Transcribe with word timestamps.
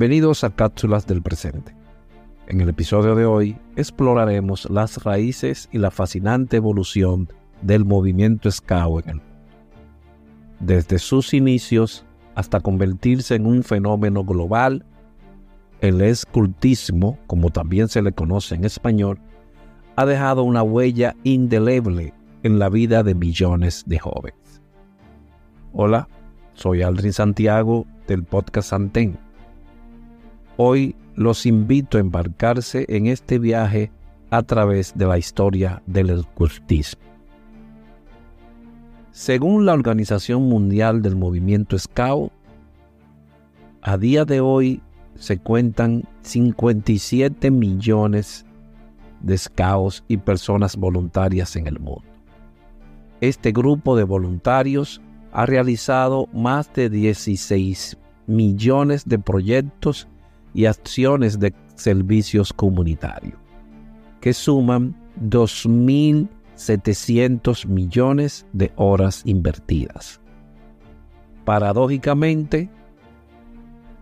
Bienvenidos 0.00 0.44
a 0.44 0.50
Cápsulas 0.56 1.06
del 1.06 1.20
Presente. 1.20 1.76
En 2.46 2.62
el 2.62 2.70
episodio 2.70 3.14
de 3.14 3.26
hoy 3.26 3.58
exploraremos 3.76 4.66
las 4.70 5.04
raíces 5.04 5.68
y 5.72 5.76
la 5.76 5.90
fascinante 5.90 6.56
evolución 6.56 7.28
del 7.60 7.84
movimiento 7.84 8.48
mundo. 8.48 9.22
Desde 10.58 10.98
sus 10.98 11.34
inicios 11.34 12.06
hasta 12.34 12.60
convertirse 12.60 13.34
en 13.34 13.44
un 13.44 13.62
fenómeno 13.62 14.24
global, 14.24 14.86
el 15.82 16.00
escultismo, 16.00 17.18
como 17.26 17.50
también 17.50 17.88
se 17.88 18.00
le 18.00 18.12
conoce 18.12 18.54
en 18.54 18.64
español, 18.64 19.20
ha 19.96 20.06
dejado 20.06 20.44
una 20.44 20.62
huella 20.62 21.14
indeleble 21.24 22.14
en 22.42 22.58
la 22.58 22.70
vida 22.70 23.02
de 23.02 23.14
millones 23.14 23.84
de 23.84 23.98
jóvenes. 23.98 24.62
Hola, 25.74 26.08
soy 26.54 26.80
Aldrin 26.80 27.12
Santiago 27.12 27.84
del 28.06 28.24
podcast 28.24 28.72
Antén 28.72 29.29
Hoy 30.62 30.94
los 31.14 31.46
invito 31.46 31.96
a 31.96 32.02
embarcarse 32.02 32.84
en 32.90 33.06
este 33.06 33.38
viaje 33.38 33.90
a 34.28 34.42
través 34.42 34.92
de 34.94 35.06
la 35.06 35.16
historia 35.16 35.82
del 35.86 36.10
escultismo. 36.10 37.00
Según 39.10 39.64
la 39.64 39.72
Organización 39.72 40.42
Mundial 40.50 41.00
del 41.00 41.16
Movimiento 41.16 41.78
Scout, 41.78 42.30
a 43.80 43.96
día 43.96 44.26
de 44.26 44.42
hoy 44.42 44.82
se 45.14 45.38
cuentan 45.38 46.04
57 46.20 47.50
millones 47.50 48.44
de 49.20 49.38
scouts 49.38 50.04
y 50.08 50.18
personas 50.18 50.76
voluntarias 50.76 51.56
en 51.56 51.68
el 51.68 51.80
mundo. 51.80 52.04
Este 53.22 53.52
grupo 53.52 53.96
de 53.96 54.04
voluntarios 54.04 55.00
ha 55.32 55.46
realizado 55.46 56.26
más 56.34 56.70
de 56.74 56.90
16 56.90 57.96
millones 58.26 59.06
de 59.06 59.18
proyectos 59.18 60.06
y 60.54 60.66
acciones 60.66 61.38
de 61.38 61.54
servicios 61.74 62.52
comunitarios, 62.52 63.38
que 64.20 64.32
suman 64.32 64.96
2.700 65.28 67.66
millones 67.66 68.46
de 68.52 68.72
horas 68.76 69.22
invertidas. 69.24 70.20
Paradójicamente, 71.44 72.70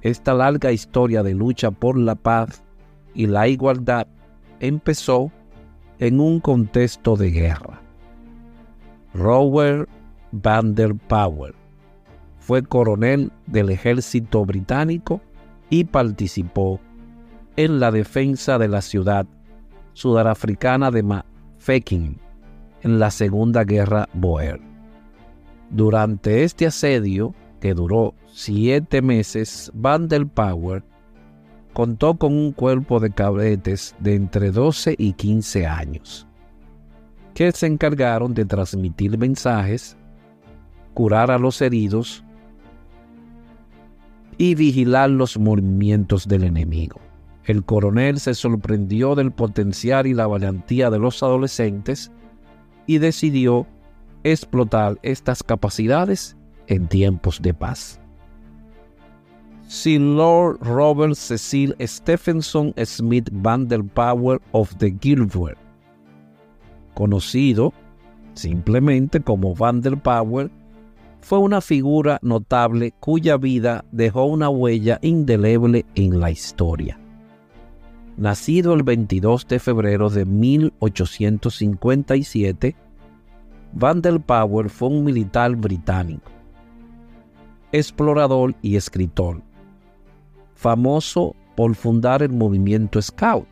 esta 0.02 0.34
larga 0.34 0.70
historia 0.72 1.22
de 1.22 1.32
lucha 1.34 1.70
por 1.70 1.98
la 1.98 2.14
paz 2.14 2.62
y 3.14 3.26
la 3.26 3.48
igualdad 3.48 4.06
empezó 4.60 5.32
en 5.98 6.20
un 6.20 6.40
contexto 6.40 7.16
de 7.16 7.30
guerra. 7.30 7.80
Robert 9.14 9.88
Vander 10.32 10.94
Power 10.94 11.54
fue 12.38 12.62
coronel 12.62 13.32
del 13.46 13.70
ejército 13.70 14.44
británico 14.44 15.22
y 15.70 15.84
participó 15.84 16.80
en 17.56 17.80
la 17.80 17.90
defensa 17.90 18.58
de 18.58 18.68
la 18.68 18.82
ciudad 18.82 19.26
sudafricana 19.92 20.90
de 20.90 21.02
Mafeking 21.02 22.18
en 22.82 22.98
la 22.98 23.10
Segunda 23.10 23.64
Guerra 23.64 24.08
Boer. 24.12 24.60
Durante 25.70 26.44
este 26.44 26.66
asedio, 26.66 27.34
que 27.60 27.74
duró 27.74 28.14
siete 28.32 29.02
meses, 29.02 29.70
Van 29.74 30.08
Power 30.32 30.84
contó 31.72 32.16
con 32.16 32.32
un 32.32 32.52
cuerpo 32.52 33.00
de 33.00 33.10
cabretes 33.10 33.94
de 33.98 34.14
entre 34.14 34.50
12 34.50 34.94
y 34.96 35.12
15 35.12 35.66
años, 35.66 36.26
que 37.34 37.52
se 37.52 37.66
encargaron 37.66 38.34
de 38.34 38.44
transmitir 38.44 39.18
mensajes, 39.18 39.96
curar 40.94 41.30
a 41.30 41.38
los 41.38 41.60
heridos 41.60 42.24
y 44.38 44.54
vigilar 44.54 45.10
los 45.10 45.36
movimientos 45.36 46.26
del 46.26 46.44
enemigo. 46.44 47.00
El 47.44 47.64
coronel 47.64 48.20
se 48.20 48.34
sorprendió 48.34 49.14
del 49.14 49.32
potencial 49.32 50.06
y 50.06 50.14
la 50.14 50.26
valentía 50.26 50.90
de 50.90 50.98
los 50.98 51.22
adolescentes 51.22 52.12
y 52.86 52.98
decidió 52.98 53.66
explotar 54.22 54.98
estas 55.02 55.42
capacidades 55.42 56.36
en 56.68 56.86
tiempos 56.86 57.40
de 57.42 57.52
paz. 57.52 58.00
Sir 59.66 60.00
Lord 60.00 60.58
Robert 60.62 61.14
Cecil 61.14 61.74
Stephenson 61.80 62.72
Smith 62.84 63.28
Van 63.32 63.68
der 63.68 63.84
Power 63.84 64.40
of 64.52 64.74
the 64.78 64.94
Gilbert, 65.00 65.58
conocido 66.94 67.72
simplemente 68.34 69.20
como 69.20 69.54
Van 69.54 69.80
der 69.80 69.98
Power, 69.98 70.50
fue 71.20 71.38
una 71.38 71.60
figura 71.60 72.18
notable 72.22 72.94
cuya 73.00 73.36
vida 73.36 73.84
dejó 73.92 74.24
una 74.24 74.48
huella 74.48 74.98
indeleble 75.02 75.84
en 75.94 76.18
la 76.20 76.30
historia. 76.30 76.98
Nacido 78.16 78.72
el 78.74 78.82
22 78.82 79.46
de 79.46 79.60
febrero 79.60 80.10
de 80.10 80.24
1857, 80.24 82.74
Van 83.72 84.02
der 84.02 84.20
Power 84.20 84.70
fue 84.70 84.88
un 84.88 85.04
militar 85.04 85.54
británico, 85.54 86.32
explorador 87.70 88.56
y 88.62 88.76
escritor, 88.76 89.42
famoso 90.54 91.36
por 91.54 91.74
fundar 91.74 92.22
el 92.22 92.32
movimiento 92.32 93.02
Scout, 93.02 93.46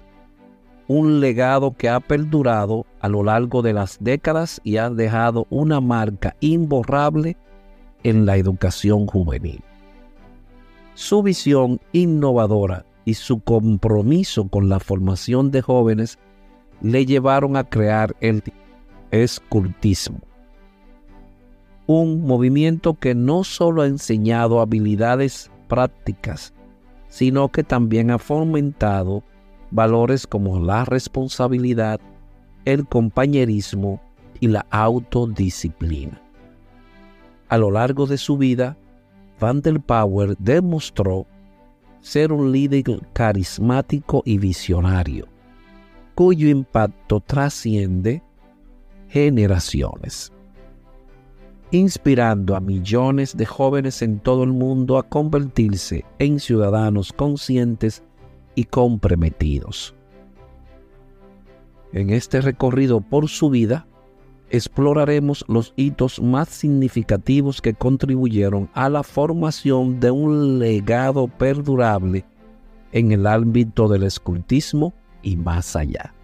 un 0.89 1.21
legado 1.21 1.77
que 1.77 1.89
ha 1.89 2.01
perdurado 2.01 2.87
a 3.01 3.09
lo 3.09 3.23
largo 3.23 3.63
de 3.63 3.73
las 3.73 3.99
décadas 4.01 4.61
y 4.65 4.79
ha 4.79 4.91
dejado 4.91 5.47
una 5.51 5.81
marca 5.81 6.35
imborrable 6.41 7.37
en 8.03 8.27
la 8.27 8.37
educación 8.37 9.07
juvenil. 9.07 9.63
Su 10.95 11.23
visión 11.23 11.81
innovadora 11.93 12.87
y 13.05 13.15
su 13.15 13.41
compromiso 13.41 14.49
con 14.49 14.69
la 14.69 14.81
formación 14.81 15.51
de 15.51 15.63
jóvenes 15.63 16.19
le 16.81 17.07
llevaron 17.07 17.57
a 17.57 17.65
crear 17.65 18.17
el 18.21 18.43
escultismo, 19.11 20.21
un 21.87 22.27
movimiento 22.27 22.95
que 22.95 23.15
no 23.15 23.45
solo 23.45 23.83
ha 23.83 23.87
enseñado 23.87 24.61
habilidades 24.61 25.51
prácticas, 25.69 26.53
sino 27.09 27.49
que 27.51 27.63
también 27.63 28.11
ha 28.11 28.19
fomentado 28.19 29.23
valores 29.71 30.27
como 30.27 30.59
la 30.59 30.85
responsabilidad, 30.85 32.01
el 32.65 32.87
compañerismo 32.87 34.01
y 34.41 34.49
la 34.49 34.67
autodisciplina. 34.71 36.26
A 37.49 37.59
lo 37.59 37.71
largo 37.71 38.07
de 38.07 38.19
su 38.19 38.37
vida, 38.37 38.77
Van 39.39 39.61
der 39.61 39.81
Power 39.81 40.37
demostró 40.39 41.27
ser 42.01 42.33
un 42.33 42.53
líder 42.53 43.01
carismático 43.13 44.23
y 44.25 44.39
visionario, 44.39 45.27
cuyo 46.15 46.49
impacto 46.49 47.21
trasciende 47.21 48.23
generaciones, 49.09 50.33
inspirando 51.71 52.57
a 52.57 52.61
millones 52.61 53.37
de 53.37 53.47
jóvenes 53.47 54.03
en 54.03 54.19
todo 54.19 54.43
el 54.43 54.53
mundo 54.53 54.99
a 54.99 55.03
convertirse 55.05 56.05
en 56.19 56.41
ciudadanos 56.41 57.13
conscientes 57.13 58.03
y 58.55 58.65
comprometidos. 58.65 59.95
En 61.93 62.11
este 62.11 62.41
recorrido 62.41 63.01
por 63.01 63.29
su 63.29 63.51
vida, 63.51 63.87
exploraremos 64.51 65.45
los 65.49 65.73
hitos 65.77 66.21
más 66.21 66.49
significativos 66.49 67.61
que 67.61 67.75
contribuyeron 67.75 68.69
a 68.75 68.89
la 68.89 69.03
formación 69.03 70.01
de 70.01 70.11
un 70.11 70.59
legado 70.59 71.29
perdurable 71.29 72.25
en 72.93 73.13
el 73.13 73.27
ámbito 73.27 73.89
del 73.89 74.05
escultismo 74.05 74.95
y 75.23 75.37
más 75.37 75.75
allá. 75.77 76.15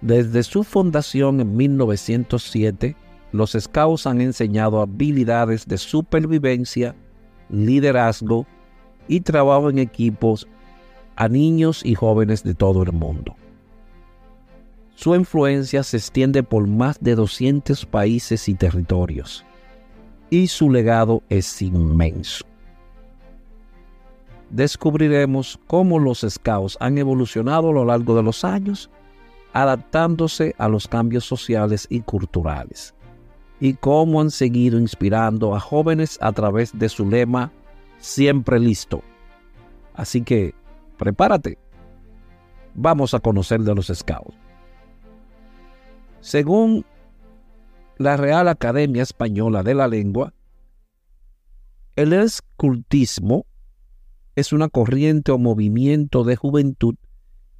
Desde 0.00 0.42
su 0.42 0.64
fundación 0.64 1.40
en 1.40 1.56
1907, 1.56 2.96
los 3.32 3.52
Scouts 3.58 4.06
han 4.06 4.20
enseñado 4.20 4.80
habilidades 4.80 5.66
de 5.66 5.78
supervivencia, 5.78 6.94
liderazgo 7.48 8.46
y 9.08 9.20
trabajo 9.20 9.70
en 9.70 9.78
equipos 9.78 10.46
a 11.16 11.28
niños 11.28 11.84
y 11.84 11.94
jóvenes 11.94 12.42
de 12.42 12.54
todo 12.54 12.82
el 12.82 12.92
mundo. 12.92 13.36
Su 15.02 15.16
influencia 15.16 15.82
se 15.82 15.96
extiende 15.96 16.44
por 16.44 16.64
más 16.68 16.96
de 17.00 17.16
200 17.16 17.86
países 17.86 18.48
y 18.48 18.54
territorios, 18.54 19.44
y 20.30 20.46
su 20.46 20.70
legado 20.70 21.24
es 21.28 21.60
inmenso. 21.60 22.44
Descubriremos 24.50 25.58
cómo 25.66 25.98
los 25.98 26.20
scouts 26.20 26.76
han 26.78 26.98
evolucionado 26.98 27.70
a 27.70 27.72
lo 27.72 27.84
largo 27.84 28.14
de 28.14 28.22
los 28.22 28.44
años, 28.44 28.90
adaptándose 29.52 30.54
a 30.56 30.68
los 30.68 30.86
cambios 30.86 31.24
sociales 31.24 31.88
y 31.90 32.02
culturales, 32.02 32.94
y 33.58 33.74
cómo 33.74 34.20
han 34.20 34.30
seguido 34.30 34.78
inspirando 34.78 35.56
a 35.56 35.58
jóvenes 35.58 36.16
a 36.20 36.30
través 36.30 36.78
de 36.78 36.88
su 36.88 37.10
lema 37.10 37.50
siempre 37.98 38.60
listo. 38.60 39.02
Así 39.94 40.22
que, 40.22 40.54
prepárate. 40.96 41.58
Vamos 42.76 43.14
a 43.14 43.18
conocer 43.18 43.62
de 43.62 43.74
los 43.74 43.88
scouts. 43.88 44.41
Según 46.22 46.86
la 47.98 48.16
Real 48.16 48.46
Academia 48.46 49.02
Española 49.02 49.64
de 49.64 49.74
la 49.74 49.88
Lengua, 49.88 50.32
el 51.96 52.12
escultismo 52.12 53.44
es 54.36 54.52
una 54.52 54.68
corriente 54.68 55.32
o 55.32 55.38
movimiento 55.38 56.22
de 56.22 56.36
juventud 56.36 56.94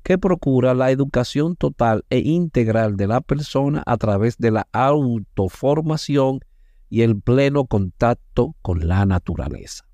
que 0.05 0.17
procura 0.17 0.75
la 0.75 0.93
educación 0.93 1.57
total 1.57 2.05
e 2.09 2.21
integral 2.21 2.97
de 2.97 3.09
la 3.09 3.21
persona 3.21 3.83
a 3.85 3.97
través 3.97 4.39
de 4.39 4.53
la 4.53 4.69
autoformación 4.71 6.39
y 6.89 7.03
el 7.03 7.21
pleno 7.21 7.67
contacto 7.67 8.55
con 8.63 8.87
la 8.87 9.05
naturaleza. 9.07 9.85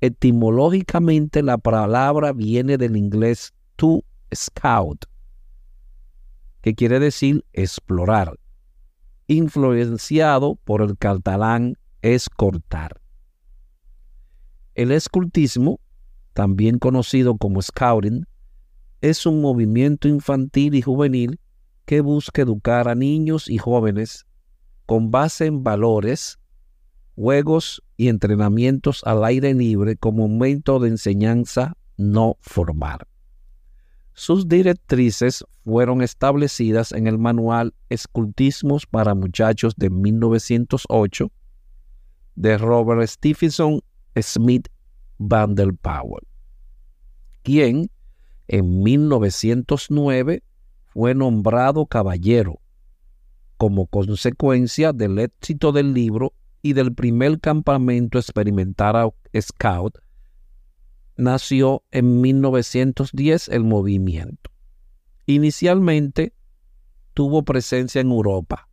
Etimológicamente 0.00 1.42
la 1.42 1.58
palabra 1.58 2.32
viene 2.32 2.78
del 2.78 2.96
inglés 2.96 3.52
to 3.76 4.02
scout, 4.34 5.04
que 6.64 6.74
quiere 6.74 6.98
decir 6.98 7.44
explorar, 7.52 8.40
influenciado 9.26 10.56
por 10.64 10.80
el 10.80 10.96
catalán 10.96 11.76
escortar. 12.00 13.02
El 14.74 14.90
escultismo, 14.90 15.78
también 16.32 16.78
conocido 16.78 17.36
como 17.36 17.60
scouting, 17.60 18.24
es 19.02 19.26
un 19.26 19.42
movimiento 19.42 20.08
infantil 20.08 20.74
y 20.74 20.80
juvenil 20.80 21.38
que 21.84 22.00
busca 22.00 22.40
educar 22.40 22.88
a 22.88 22.94
niños 22.94 23.50
y 23.50 23.58
jóvenes 23.58 24.24
con 24.86 25.10
base 25.10 25.44
en 25.44 25.64
valores, 25.64 26.38
juegos 27.14 27.82
y 27.98 28.08
entrenamientos 28.08 29.02
al 29.04 29.22
aire 29.26 29.52
libre 29.52 29.96
como 29.96 30.28
método 30.28 30.80
de 30.80 30.88
enseñanza 30.88 31.76
no 31.98 32.38
formal. 32.40 33.00
Sus 34.14 34.48
directrices 34.48 35.44
fueron 35.64 36.00
establecidas 36.00 36.92
en 36.92 37.08
el 37.08 37.18
manual 37.18 37.74
Escultismos 37.88 38.86
para 38.86 39.14
Muchachos 39.14 39.74
de 39.76 39.90
1908 39.90 41.32
de 42.36 42.58
Robert 42.58 43.06
Stephenson 43.08 43.80
Smith 44.20 44.68
Van 45.18 45.56
der 45.56 45.74
Powell, 45.74 46.26
quien 47.42 47.90
en 48.46 48.82
1909 48.82 50.42
fue 50.86 51.14
nombrado 51.14 51.86
caballero 51.86 52.60
como 53.56 53.86
consecuencia 53.86 54.92
del 54.92 55.18
éxito 55.18 55.72
del 55.72 55.92
libro 55.92 56.34
y 56.62 56.72
del 56.72 56.94
primer 56.94 57.40
campamento 57.40 58.18
experimental 58.18 59.12
Scout, 59.40 59.98
nació 61.16 61.84
en 61.90 62.20
1910 62.20 63.48
el 63.48 63.64
movimiento. 63.64 64.50
Inicialmente 65.26 66.32
tuvo 67.14 67.44
presencia 67.44 68.00
en 68.00 68.10
Europa, 68.10 68.68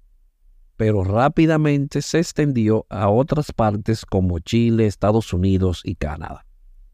pero 0.76 1.04
rápidamente 1.04 2.02
se 2.02 2.20
extendió 2.20 2.86
a 2.90 3.10
otras 3.10 3.52
partes 3.52 4.06
como 4.06 4.40
Chile, 4.40 4.88
Estados 4.88 5.32
Unidos 5.32 5.82
y 5.84 5.96
Canadá. 5.96 6.46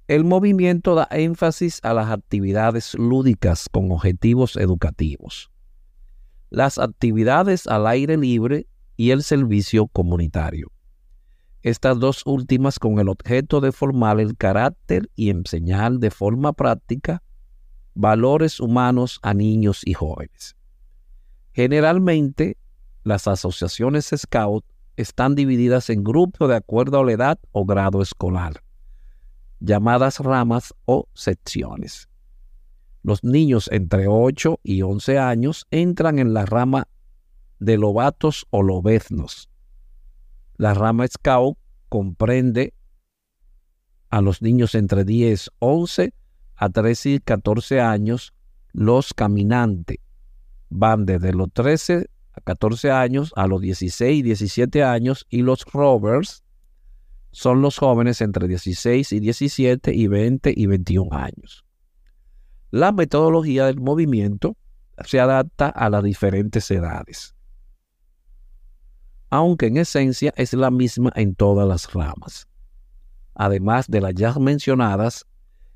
El 0.08 0.24
movimiento 0.24 0.96
da 0.96 1.08
énfasis 1.12 1.80
a 1.84 1.94
las 1.94 2.10
actividades 2.10 2.94
lúdicas 2.94 3.68
con 3.70 3.92
objetivos 3.92 4.56
educativos, 4.56 5.52
las 6.50 6.78
actividades 6.78 7.68
al 7.68 7.88
aire 7.88 8.16
libre 8.16 8.68
y 8.96 9.12
el 9.12 9.24
servicio 9.24 9.88
comunitario. 9.88 10.72
Estas 11.63 12.00
dos 12.00 12.21
últimas 12.25 12.80
con 12.80 13.00
el 13.00 13.09
objeto 13.09 13.62
de 13.62 13.71
formar 13.71 14.19
el 14.19 14.38
carácter 14.38 15.09
y 15.15 15.30
enseñar 15.30 15.94
de 15.94 16.12
forma 16.12 16.54
práctica 16.54 17.24
valores 17.95 18.59
humanos 18.59 19.19
a 19.24 19.33
niños 19.33 19.81
y 19.86 19.94
jóvenes. 19.94 20.56
Generalmente, 21.54 22.57
las 23.04 23.27
asociaciones 23.27 24.12
Scout 24.15 24.63
están 24.95 25.36
divididas 25.36 25.89
en 25.89 26.04
grupos 26.04 26.48
de 26.50 26.56
acuerdo 26.56 27.00
a 27.00 27.06
la 27.06 27.12
edad 27.12 27.39
o 27.51 27.65
grado 27.65 28.01
escolar 28.01 28.62
llamadas 29.59 30.19
ramas 30.19 30.74
o 30.86 31.07
secciones. 31.13 32.09
Los 33.04 33.24
niños 33.24 33.69
entre 33.71 34.07
8 34.07 34.59
y 34.63 34.81
11 34.81 35.18
años 35.18 35.65
entran 35.71 36.19
en 36.19 36.33
la 36.33 36.45
rama 36.45 36.88
de 37.59 37.77
lobatos 37.77 38.45
o 38.50 38.62
lobeznos. 38.62 39.50
La 40.57 40.74
rama 40.74 41.07
Scout 41.07 41.57
comprende 41.89 42.74
a 44.09 44.21
los 44.21 44.42
niños 44.42 44.75
entre 44.75 45.04
10, 45.04 45.51
11 45.59 46.13
a 46.56 46.69
13 46.69 47.09
y 47.09 47.19
14 47.19 47.81
años, 47.81 48.33
los 48.74 49.13
caminantes. 49.13 49.98
Van 50.69 51.06
desde 51.06 51.33
los 51.33 51.51
13 51.54 52.09
a 52.33 52.42
14 52.42 52.92
años 52.92 53.31
a 53.36 53.48
los 53.48 53.62
16 53.62 54.19
y 54.19 54.24
17 54.24 54.83
años 54.83 55.25
y 55.30 55.44
los 55.44 55.63
rovers 55.65 56.44
son 57.31 57.62
los 57.62 57.77
jóvenes 57.77 58.21
entre 58.21 58.48
16 58.48 59.12
y 59.13 59.19
17 59.19 59.94
y 59.94 60.07
20 60.07 60.54
y 60.56 60.65
21 60.65 61.15
años. 61.15 61.65
La 62.71 62.92
metodología 62.92 63.68
del 63.68 63.80
movimiento 63.80 64.57
se 65.06 65.19
adapta 65.19 65.69
a 65.69 65.89
las 65.89 66.04
diferentes 66.04 66.69
edades, 66.71 67.36
aunque 69.30 69.68
en 69.68 69.78
esencia 69.78 70.34
es 70.36 70.54
la 70.54 70.72
misma 70.72 71.12
en 71.16 71.36
todas 71.36 71.68
las 71.68 71.94
ramas. 71.94 72.48
Además 73.36 73.88
de 73.88 74.02
las 74.02 74.16
ya 74.16 74.34
mencionadas, 74.34 75.26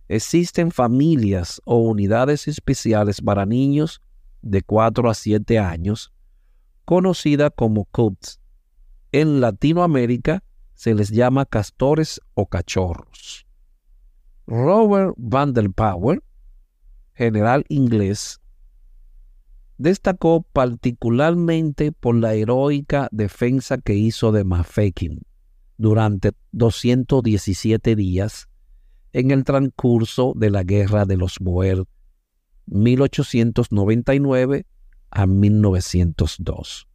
existen 0.07 0.71
familias 0.71 1.61
o 1.65 1.77
unidades 1.77 2.47
especiales 2.47 3.21
para 3.21 3.45
niños 3.45 4.01
de 4.41 4.61
4 4.61 5.09
a 5.09 5.13
7 5.13 5.59
años, 5.59 6.11
conocida 6.85 7.49
como 7.49 7.85
CUBS. 7.85 8.39
En 9.11 9.41
Latinoamérica 9.41 10.43
se 10.73 10.95
les 10.95 11.09
llama 11.09 11.45
castores 11.45 12.19
o 12.33 12.47
cachorros. 12.47 13.45
Robert 14.47 15.13
Van 15.17 15.53
der 15.53 15.69
Power, 15.69 16.23
general 17.13 17.63
inglés, 17.69 18.40
destacó 19.81 20.45
particularmente 20.53 21.91
por 21.91 22.15
la 22.15 22.33
heroica 22.33 23.09
defensa 23.11 23.77
que 23.77 23.95
hizo 23.95 24.31
de 24.31 24.43
Mafeking 24.43 25.21
durante 25.77 26.31
217 26.51 27.95
días 27.95 28.47
en 29.13 29.31
el 29.31 29.43
transcurso 29.43 30.33
de 30.35 30.51
la 30.51 30.63
Guerra 30.63 31.05
de 31.05 31.17
los 31.17 31.39
Boer 31.39 31.83
1899 32.67 34.65
a 35.09 35.25
1902 35.25 36.87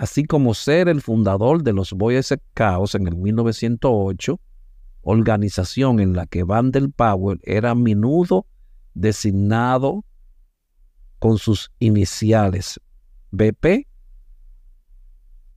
así 0.00 0.24
como 0.24 0.54
ser 0.54 0.88
el 0.88 1.02
fundador 1.02 1.62
de 1.62 1.74
los 1.74 1.92
Boy 1.92 2.22
Scouts 2.22 2.94
en 2.94 3.06
el 3.06 3.16
1908, 3.16 4.40
organización 5.02 6.00
en 6.00 6.14
la 6.14 6.24
que 6.24 6.42
Van 6.42 6.70
der 6.70 6.88
Powell 6.88 7.38
era 7.42 7.72
a 7.72 7.74
menudo 7.74 8.46
designado 8.94 10.06
con 11.20 11.38
sus 11.38 11.70
iniciales 11.78 12.80
BP, 13.30 13.86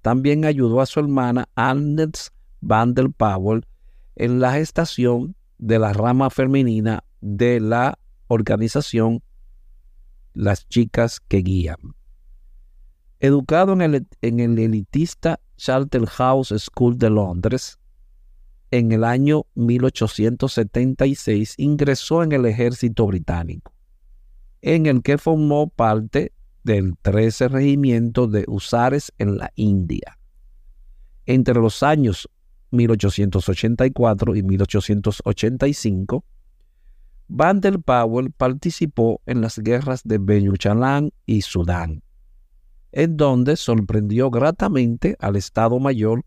también 0.03 0.46
ayudó 0.46 0.82
a 0.82 0.86
su 0.86 1.00
hermana 1.00 1.50
Agnes 1.55 2.32
Van 2.62 2.93
der 2.93 3.10
Powell 3.10 3.65
en 4.15 4.39
la 4.39 4.53
gestación 4.53 5.36
de 5.58 5.79
la 5.79 5.93
rama 5.93 6.29
femenina 6.29 7.03
de 7.22 7.60
la 7.60 7.98
organización 8.27 9.24
Las 10.34 10.67
Chicas 10.67 11.20
que 11.27 11.38
Guían. 11.38 11.96
Educado 13.20 13.74
en 13.74 13.82
el, 13.82 14.08
elitista 14.22 15.39
Charterhouse 15.55 16.53
School 16.58 16.98
de 16.98 17.10
Londres, 17.10 17.79
en 18.72 18.91
el 18.91 19.03
año 19.03 19.46
1876 19.55 21.55
ingresó 21.58 22.24
en 22.24 22.32
el 22.34 22.46
ejército 22.46 23.05
británico, 23.05 23.72
en 24.63 24.88
el 24.88 25.03
que 25.03 25.20
formó 25.20 25.70
parte 25.70 26.34
del 26.63 26.98
13 27.00 27.50
Regimiento 27.50 28.25
de 28.25 28.46
Usares 28.48 29.13
en 29.20 29.38
la 29.38 29.51
India. 29.55 30.17
Entre 31.27 31.53
los 31.53 31.84
años 31.84 32.27
1884 32.72 34.36
y 34.36 34.41
1885, 34.41 36.25
Van 37.27 37.62
der 37.62 37.79
Powell 37.79 38.32
participó 38.32 39.22
en 39.27 39.41
las 39.41 39.60
guerras 39.60 40.01
de 40.03 40.17
Benyuchalán 40.17 41.12
y 41.27 41.41
Sudán 41.41 42.01
en 42.93 43.17
donde 43.17 43.58
sorprendió 43.58 44.29
gratamente 44.29 45.17
al 45.20 45.36
Estado 45.36 45.79
Mayor 45.79 46.24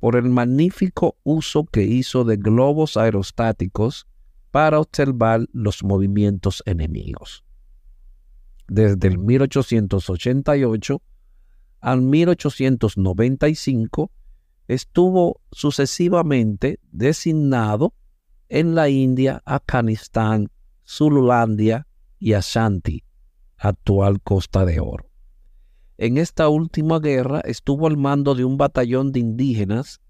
por 0.00 0.16
el 0.16 0.28
magnífico 0.28 1.16
uso 1.22 1.64
que 1.64 1.84
hizo 1.84 2.24
de 2.24 2.36
globos 2.36 2.96
aerostáticos 2.96 4.06
para 4.50 4.80
observar 4.80 5.46
los 5.52 5.84
movimientos 5.84 6.62
enemigos. 6.66 7.44
Desde 8.70 9.08
el 9.08 9.18
1888 9.18 11.02
al 11.80 12.02
1895 12.02 14.12
estuvo 14.68 15.40
sucesivamente 15.50 16.78
designado 16.92 17.92
en 18.48 18.76
la 18.76 18.88
India, 18.88 19.42
Afganistán, 19.44 20.52
Zululandia 20.86 21.88
y 22.20 22.34
Ashanti, 22.34 23.02
actual 23.56 24.22
Costa 24.22 24.64
de 24.64 24.78
Oro. 24.78 25.10
En 25.98 26.16
esta 26.16 26.48
última 26.48 27.00
guerra 27.00 27.40
estuvo 27.40 27.88
al 27.88 27.96
mando 27.96 28.36
de 28.36 28.44
un 28.44 28.56
batallón 28.56 29.10
de 29.10 29.18
indígenas 29.18 30.00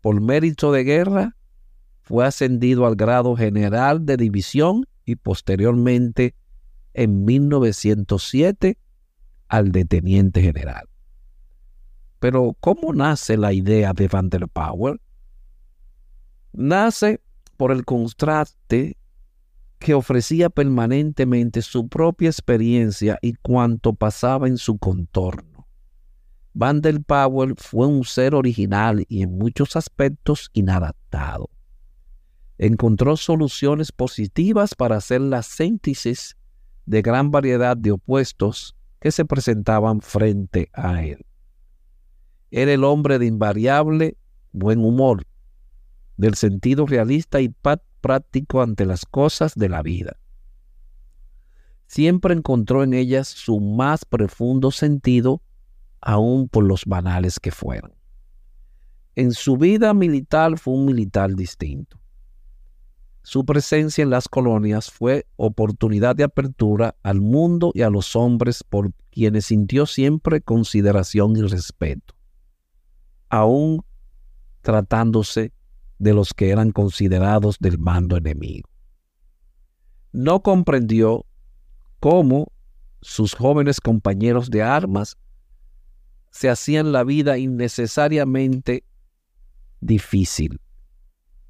Por 0.00 0.20
mérito 0.20 0.70
de 0.70 0.84
guerra, 0.84 1.36
fue 2.02 2.24
ascendido 2.24 2.86
al 2.86 2.94
grado 2.94 3.34
general 3.34 4.06
de 4.06 4.16
división 4.16 4.86
y 5.06 5.16
posteriormente 5.16 6.34
en 6.92 7.24
1907 7.24 8.76
al 9.48 9.72
de 9.72 9.84
teniente 9.86 10.42
general. 10.42 10.88
Pero 12.18 12.56
¿cómo 12.60 12.92
nace 12.92 13.36
la 13.36 13.52
idea 13.52 13.92
de 13.92 14.08
Van 14.08 14.28
der 14.28 14.48
Power? 14.48 15.00
Nace 16.52 17.20
por 17.56 17.70
el 17.70 17.84
contraste 17.84 18.98
que 19.78 19.94
ofrecía 19.94 20.50
permanentemente 20.50 21.62
su 21.62 21.88
propia 21.88 22.28
experiencia 22.28 23.18
y 23.22 23.34
cuanto 23.34 23.92
pasaba 23.92 24.48
en 24.48 24.58
su 24.58 24.78
contorno. 24.78 25.68
Van 26.54 26.80
der 26.80 27.02
Power 27.02 27.54
fue 27.56 27.86
un 27.86 28.04
ser 28.04 28.34
original 28.34 29.04
y 29.08 29.22
en 29.22 29.36
muchos 29.36 29.76
aspectos 29.76 30.50
inadaptado 30.54 31.50
encontró 32.58 33.16
soluciones 33.16 33.92
positivas 33.92 34.74
para 34.74 34.96
hacer 34.96 35.20
la 35.20 35.42
síntesis 35.42 36.36
de 36.86 37.02
gran 37.02 37.30
variedad 37.30 37.76
de 37.76 37.92
opuestos 37.92 38.76
que 39.00 39.12
se 39.12 39.24
presentaban 39.24 40.00
frente 40.00 40.70
a 40.72 41.02
él. 41.02 41.26
Era 42.50 42.72
el 42.72 42.84
hombre 42.84 43.18
de 43.18 43.26
invariable 43.26 44.16
buen 44.52 44.82
humor, 44.84 45.26
del 46.16 46.34
sentido 46.34 46.86
realista 46.86 47.40
y 47.40 47.54
práctico 48.00 48.62
ante 48.62 48.86
las 48.86 49.04
cosas 49.04 49.54
de 49.54 49.68
la 49.68 49.82
vida. 49.82 50.16
Siempre 51.88 52.34
encontró 52.34 52.82
en 52.82 52.94
ellas 52.94 53.28
su 53.28 53.60
más 53.60 54.04
profundo 54.04 54.70
sentido, 54.70 55.42
aun 56.00 56.48
por 56.48 56.64
los 56.64 56.84
banales 56.86 57.38
que 57.38 57.50
fueran. 57.50 57.92
En 59.14 59.32
su 59.32 59.56
vida 59.56 59.92
militar 59.92 60.58
fue 60.58 60.74
un 60.74 60.86
militar 60.86 61.34
distinto 61.34 61.98
su 63.26 63.44
presencia 63.44 64.02
en 64.02 64.10
las 64.10 64.28
colonias 64.28 64.88
fue 64.88 65.26
oportunidad 65.34 66.14
de 66.14 66.22
apertura 66.22 66.94
al 67.02 67.20
mundo 67.20 67.72
y 67.74 67.82
a 67.82 67.90
los 67.90 68.14
hombres 68.14 68.62
por 68.62 68.92
quienes 69.10 69.46
sintió 69.46 69.86
siempre 69.86 70.40
consideración 70.40 71.36
y 71.36 71.40
respeto, 71.42 72.14
aun 73.28 73.82
tratándose 74.62 75.52
de 75.98 76.14
los 76.14 76.34
que 76.34 76.50
eran 76.50 76.70
considerados 76.70 77.56
del 77.58 77.80
mando 77.80 78.16
enemigo. 78.16 78.68
No 80.12 80.44
comprendió 80.44 81.26
cómo 81.98 82.52
sus 83.00 83.34
jóvenes 83.34 83.80
compañeros 83.80 84.50
de 84.50 84.62
armas 84.62 85.16
se 86.30 86.48
hacían 86.48 86.92
la 86.92 87.02
vida 87.02 87.38
innecesariamente 87.38 88.84
difícil 89.80 90.60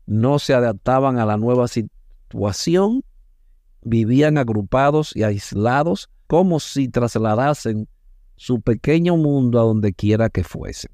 no 0.07 0.39
se 0.39 0.55
adaptaban 0.55 1.19
a 1.19 1.27
la 1.27 1.37
nueva 1.37 1.67
situación, 1.69 3.05
vivían 3.83 4.39
agrupados 4.39 5.15
y 5.15 5.25
aislados 5.25 6.09
como 6.27 6.61
si 6.61 6.89
trasladasen 6.89 7.89
su 8.37 8.61
pequeño 8.61 9.17
mundo 9.17 9.61
a 9.61 9.65
donde 9.65 9.93
quiera 9.93 10.29
que 10.29 10.45
fuesen. 10.45 10.91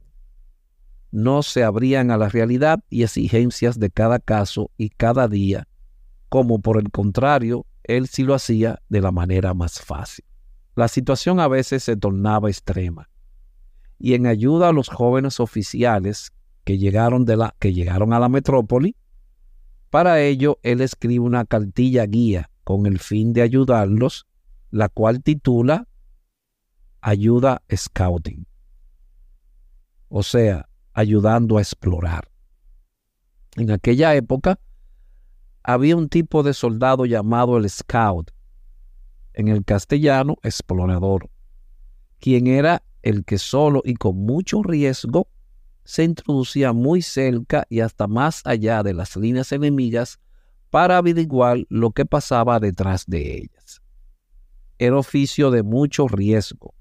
No 1.10 1.42
se 1.42 1.62
abrían 1.62 2.10
a 2.10 2.16
la 2.16 2.28
realidad 2.28 2.80
y 2.88 3.02
exigencias 3.02 3.78
de 3.78 3.90
cada 3.90 4.18
caso 4.18 4.70
y 4.78 4.88
cada 4.90 5.28
día, 5.28 5.68
como 6.28 6.60
por 6.60 6.78
el 6.78 6.90
contrario, 6.90 7.66
él 7.84 8.08
sí 8.08 8.22
lo 8.22 8.34
hacía 8.34 8.80
de 8.88 9.00
la 9.00 9.10
manera 9.10 9.52
más 9.52 9.80
fácil. 9.80 10.24
La 10.74 10.88
situación 10.88 11.40
a 11.40 11.48
veces 11.48 11.82
se 11.82 11.96
tornaba 11.96 12.48
extrema, 12.48 13.10
y 13.98 14.14
en 14.14 14.26
ayuda 14.26 14.70
a 14.70 14.72
los 14.72 14.88
jóvenes 14.88 15.38
oficiales 15.38 16.32
que 16.64 16.78
llegaron, 16.78 17.24
de 17.24 17.36
la, 17.36 17.54
que 17.58 17.74
llegaron 17.74 18.12
a 18.12 18.18
la 18.18 18.28
metrópoli, 18.28 18.96
para 19.92 20.22
ello, 20.22 20.58
él 20.62 20.80
escribe 20.80 21.20
una 21.20 21.44
cartilla 21.44 22.06
guía 22.06 22.48
con 22.64 22.86
el 22.86 22.98
fin 22.98 23.34
de 23.34 23.42
ayudarlos, 23.42 24.26
la 24.70 24.88
cual 24.88 25.22
titula 25.22 25.86
Ayuda 27.02 27.60
Scouting. 27.70 28.46
O 30.08 30.22
sea, 30.22 30.66
ayudando 30.94 31.58
a 31.58 31.60
explorar. 31.60 32.30
En 33.56 33.70
aquella 33.70 34.14
época 34.14 34.58
había 35.62 35.94
un 35.94 36.08
tipo 36.08 36.42
de 36.42 36.54
soldado 36.54 37.04
llamado 37.04 37.58
el 37.58 37.68
scout, 37.68 38.30
en 39.34 39.48
el 39.48 39.62
castellano 39.62 40.36
explorador, 40.42 41.28
quien 42.18 42.46
era 42.46 42.82
el 43.02 43.26
que 43.26 43.36
solo 43.36 43.82
y 43.84 43.92
con 43.92 44.16
mucho 44.16 44.62
riesgo 44.62 45.28
se 45.84 46.04
introducía 46.04 46.72
muy 46.72 47.02
cerca 47.02 47.66
y 47.68 47.80
hasta 47.80 48.06
más 48.06 48.42
allá 48.44 48.82
de 48.82 48.94
las 48.94 49.16
líneas 49.16 49.52
enemigas 49.52 50.20
para 50.70 50.96
averiguar 50.96 51.58
lo 51.68 51.90
que 51.90 52.06
pasaba 52.06 52.60
detrás 52.60 53.04
de 53.06 53.36
ellas. 53.36 53.82
Era 54.78 54.96
oficio 54.96 55.50
de 55.50 55.62
mucho 55.62 56.08
riesgo, 56.08 56.74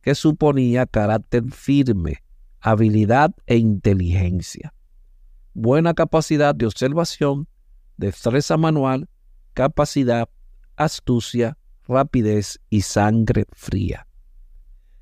que 0.00 0.14
suponía 0.14 0.86
carácter 0.86 1.44
firme, 1.52 2.22
habilidad 2.60 3.34
e 3.46 3.56
inteligencia, 3.56 4.74
buena 5.52 5.94
capacidad 5.94 6.54
de 6.54 6.66
observación, 6.66 7.46
destreza 7.96 8.56
manual, 8.56 9.08
capacidad, 9.52 10.28
astucia, 10.76 11.56
rapidez 11.86 12.60
y 12.68 12.80
sangre 12.80 13.44
fría. 13.52 14.06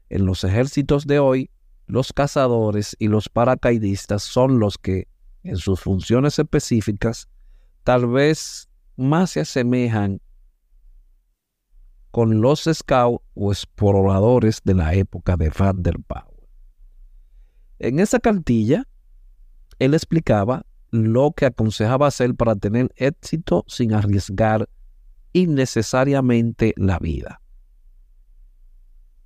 En 0.08 0.26
los 0.26 0.44
ejércitos 0.44 1.06
de 1.06 1.18
hoy, 1.18 1.50
los 1.86 2.12
cazadores 2.12 2.96
y 2.98 3.08
los 3.08 3.28
paracaidistas 3.28 4.22
son 4.22 4.58
los 4.58 4.78
que, 4.78 5.08
en 5.42 5.56
sus 5.56 5.80
funciones 5.80 6.38
específicas, 6.38 7.28
tal 7.84 8.06
vez 8.06 8.68
más 8.96 9.30
se 9.30 9.40
asemejan 9.40 10.20
con 12.10 12.40
los 12.40 12.68
scouts 12.72 13.24
o 13.34 13.52
exploradores 13.52 14.60
de 14.64 14.74
la 14.74 14.94
época 14.94 15.36
de 15.36 15.50
Van 15.50 15.82
der. 15.82 15.96
En 17.78 17.98
esa 17.98 18.20
cartilla, 18.20 18.86
él 19.78 19.94
explicaba 19.94 20.64
lo 20.90 21.32
que 21.32 21.46
aconsejaba 21.46 22.06
hacer 22.06 22.34
para 22.34 22.54
tener 22.54 22.92
éxito 22.96 23.64
sin 23.66 23.94
arriesgar 23.94 24.68
innecesariamente 25.32 26.74
la 26.76 26.98
vida. 26.98 27.41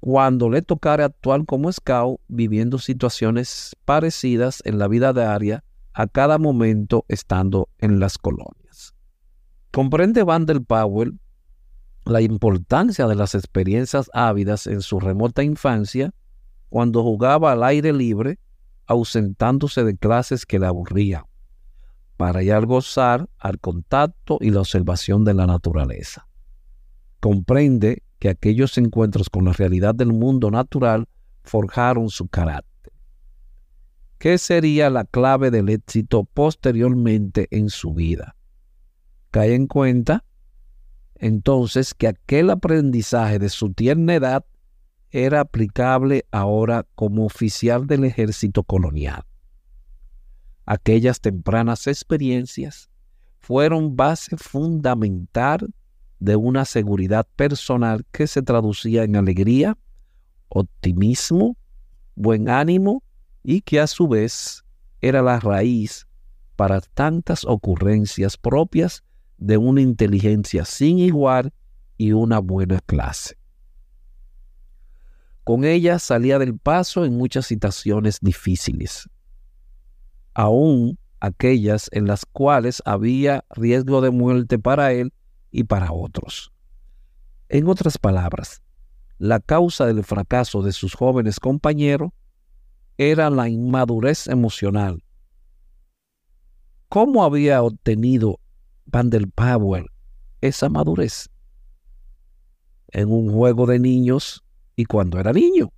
Cuando 0.00 0.50
le 0.50 0.62
tocara 0.62 1.06
actuar 1.06 1.44
como 1.46 1.72
scout, 1.72 2.20
viviendo 2.28 2.78
situaciones 2.78 3.74
parecidas 3.84 4.62
en 4.64 4.78
la 4.78 4.88
vida 4.88 5.12
diaria, 5.12 5.64
a 5.92 6.06
cada 6.06 6.38
momento 6.38 7.04
estando 7.08 7.68
en 7.78 7.98
las 7.98 8.18
colonias. 8.18 8.94
Comprende 9.72 10.22
Van 10.22 10.46
der 10.46 10.60
Powell 10.62 11.18
la 12.04 12.20
importancia 12.20 13.06
de 13.06 13.14
las 13.16 13.34
experiencias 13.34 14.10
ávidas 14.14 14.66
en 14.66 14.80
su 14.80 15.00
remota 15.00 15.42
infancia 15.42 16.14
cuando 16.68 17.02
jugaba 17.02 17.52
al 17.52 17.64
aire 17.64 17.92
libre, 17.92 18.38
ausentándose 18.86 19.82
de 19.82 19.96
clases 19.96 20.46
que 20.46 20.58
le 20.58 20.66
aburrían, 20.66 21.24
para 22.16 22.42
ya 22.42 22.58
gozar 22.60 23.28
al 23.38 23.58
contacto 23.58 24.38
y 24.40 24.50
la 24.50 24.60
observación 24.60 25.24
de 25.24 25.34
la 25.34 25.46
naturaleza. 25.46 26.28
Comprende 27.20 28.02
que 28.18 28.28
aquellos 28.28 28.78
encuentros 28.78 29.28
con 29.30 29.44
la 29.44 29.52
realidad 29.52 29.94
del 29.94 30.12
mundo 30.12 30.50
natural 30.50 31.08
forjaron 31.42 32.08
su 32.08 32.28
carácter. 32.28 32.92
¿Qué 34.18 34.38
sería 34.38 34.88
la 34.90 35.04
clave 35.04 35.50
del 35.50 35.68
éxito 35.68 36.24
posteriormente 36.24 37.48
en 37.50 37.68
su 37.68 37.92
vida? 37.92 38.34
Cae 39.30 39.54
en 39.54 39.66
cuenta 39.66 40.24
entonces 41.18 41.94
que 41.94 42.08
aquel 42.08 42.50
aprendizaje 42.50 43.38
de 43.38 43.48
su 43.48 43.72
tierna 43.72 44.14
edad 44.14 44.44
era 45.10 45.40
aplicable 45.40 46.26
ahora 46.30 46.86
como 46.94 47.24
oficial 47.24 47.86
del 47.86 48.04
ejército 48.04 48.62
colonial. 48.64 49.24
Aquellas 50.66 51.20
tempranas 51.20 51.86
experiencias 51.86 52.90
fueron 53.38 53.96
base 53.96 54.36
fundamental 54.36 55.72
de 56.18 56.36
una 56.36 56.64
seguridad 56.64 57.26
personal 57.36 58.04
que 58.10 58.26
se 58.26 58.42
traducía 58.42 59.04
en 59.04 59.16
alegría, 59.16 59.76
optimismo, 60.48 61.56
buen 62.14 62.48
ánimo 62.48 63.02
y 63.42 63.60
que 63.60 63.80
a 63.80 63.86
su 63.86 64.08
vez 64.08 64.64
era 65.00 65.22
la 65.22 65.38
raíz 65.40 66.06
para 66.56 66.80
tantas 66.80 67.44
ocurrencias 67.44 68.36
propias 68.36 69.04
de 69.36 69.58
una 69.58 69.82
inteligencia 69.82 70.64
sin 70.64 70.98
igual 70.98 71.52
y 71.98 72.12
una 72.12 72.38
buena 72.38 72.80
clase. 72.80 73.36
Con 75.44 75.64
ella 75.64 75.98
salía 75.98 76.38
del 76.38 76.58
paso 76.58 77.04
en 77.04 77.16
muchas 77.16 77.46
situaciones 77.46 78.18
difíciles, 78.20 79.08
aún 80.34 80.98
aquellas 81.20 81.88
en 81.92 82.06
las 82.06 82.24
cuales 82.26 82.82
había 82.84 83.44
riesgo 83.50 84.00
de 84.00 84.10
muerte 84.10 84.58
para 84.58 84.92
él 84.92 85.12
y 85.56 85.64
para 85.64 85.90
otros. 85.90 86.52
En 87.48 87.66
otras 87.66 87.96
palabras, 87.96 88.62
la 89.16 89.40
causa 89.40 89.86
del 89.86 90.04
fracaso 90.04 90.60
de 90.60 90.70
sus 90.72 90.94
jóvenes 90.94 91.40
compañeros 91.40 92.10
era 92.98 93.30
la 93.30 93.48
inmadurez 93.48 94.26
emocional. 94.26 95.02
¿Cómo 96.90 97.24
había 97.24 97.62
obtenido 97.62 98.38
Van 98.84 99.08
der 99.08 99.28
Powell 99.30 99.86
esa 100.42 100.68
madurez? 100.68 101.30
En 102.88 103.10
un 103.10 103.32
juego 103.32 103.64
de 103.64 103.78
niños 103.78 104.44
y 104.76 104.84
cuando 104.84 105.18
era 105.18 105.32
niño. 105.32 105.72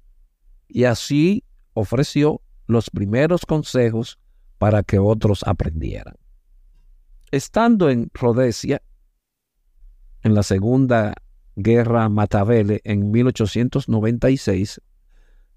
Y 0.67 0.85
así 0.85 1.45
ofreció 1.73 2.41
los 2.67 2.91
primeros 2.91 3.47
consejos 3.47 4.19
para 4.59 4.83
que 4.83 4.99
otros 4.99 5.45
aprendieran. 5.47 6.17
Estando 7.31 7.91
en 7.91 8.11
Rhodesia, 8.13 8.83
en 10.23 10.35
la 10.35 10.43
Segunda 10.43 11.15
Guerra 11.57 12.09
Matabele 12.09 12.81
en 12.85 13.11
1896, 13.11 14.81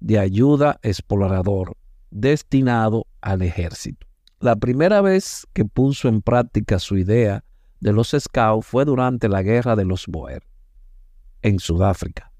de 0.00 0.18
ayuda 0.18 0.78
explorador 0.82 1.78
destinado 2.10 3.06
al 3.22 3.40
ejército. 3.40 4.06
La 4.38 4.56
primera 4.56 5.00
vez 5.00 5.46
que 5.54 5.64
puso 5.64 6.08
en 6.08 6.20
práctica 6.20 6.78
su 6.78 6.98
idea 6.98 7.42
de 7.80 7.94
los 7.94 8.14
scouts 8.18 8.66
fue 8.66 8.84
durante 8.84 9.30
la 9.30 9.42
guerra 9.42 9.76
de 9.76 9.86
los 9.86 10.06
Boer 10.06 10.42
en 11.40 11.58
Sudáfrica 11.58 12.31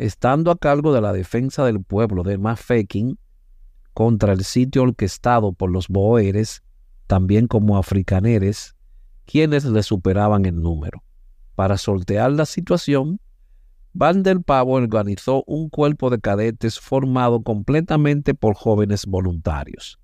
estando 0.00 0.50
a 0.50 0.56
cargo 0.56 0.94
de 0.94 1.02
la 1.02 1.12
defensa 1.12 1.62
del 1.66 1.84
pueblo 1.84 2.22
de 2.22 2.38
Mafeking 2.38 3.18
contra 3.92 4.32
el 4.32 4.44
sitio 4.44 4.82
orquestado 4.84 5.52
por 5.52 5.70
los 5.70 5.88
boeres, 5.88 6.62
también 7.06 7.46
como 7.46 7.76
africaneres, 7.76 8.74
quienes 9.26 9.66
le 9.66 9.82
superaban 9.82 10.46
en 10.46 10.62
número. 10.62 11.02
Para 11.54 11.76
sortear 11.76 12.32
la 12.32 12.46
situación, 12.46 13.20
Van 13.92 14.22
der 14.22 14.40
Pavo 14.40 14.72
organizó 14.72 15.44
un 15.46 15.68
cuerpo 15.68 16.08
de 16.08 16.18
cadetes 16.18 16.80
formado 16.80 17.42
completamente 17.42 18.32
por 18.32 18.54
jóvenes 18.54 19.04
voluntarios, 19.04 20.00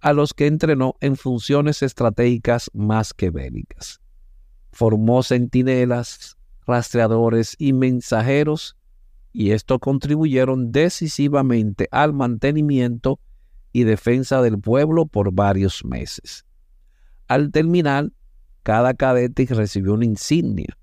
a 0.00 0.12
los 0.14 0.34
que 0.34 0.48
entrenó 0.48 0.96
en 1.00 1.14
funciones 1.14 1.80
estratégicas 1.84 2.72
más 2.74 3.14
que 3.14 3.30
bélicas. 3.30 4.00
Formó 4.72 5.22
centinelas, 5.22 6.36
rastreadores 6.66 7.54
y 7.56 7.72
mensajeros 7.72 8.75
y 9.36 9.50
esto 9.50 9.78
contribuyeron 9.78 10.72
decisivamente 10.72 11.88
al 11.90 12.14
mantenimiento 12.14 13.20
y 13.70 13.84
defensa 13.84 14.40
del 14.40 14.58
pueblo 14.58 15.04
por 15.04 15.30
varios 15.30 15.84
meses. 15.84 16.46
Al 17.28 17.50
terminar, 17.50 18.10
cada 18.62 18.94
cadete 18.94 19.44
recibió 19.50 19.92
una 19.92 20.06
insignia, 20.06 20.78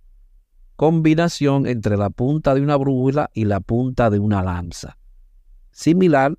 combinación 0.75 1.65
entre 1.65 1.97
la 1.97 2.11
punta 2.11 2.53
de 2.53 2.61
una 2.61 2.75
brújula 2.75 3.31
y 3.33 3.45
la 3.45 3.59
punta 3.59 4.11
de 4.11 4.19
una 4.19 4.43
lanza, 4.43 4.99
similar 5.71 6.37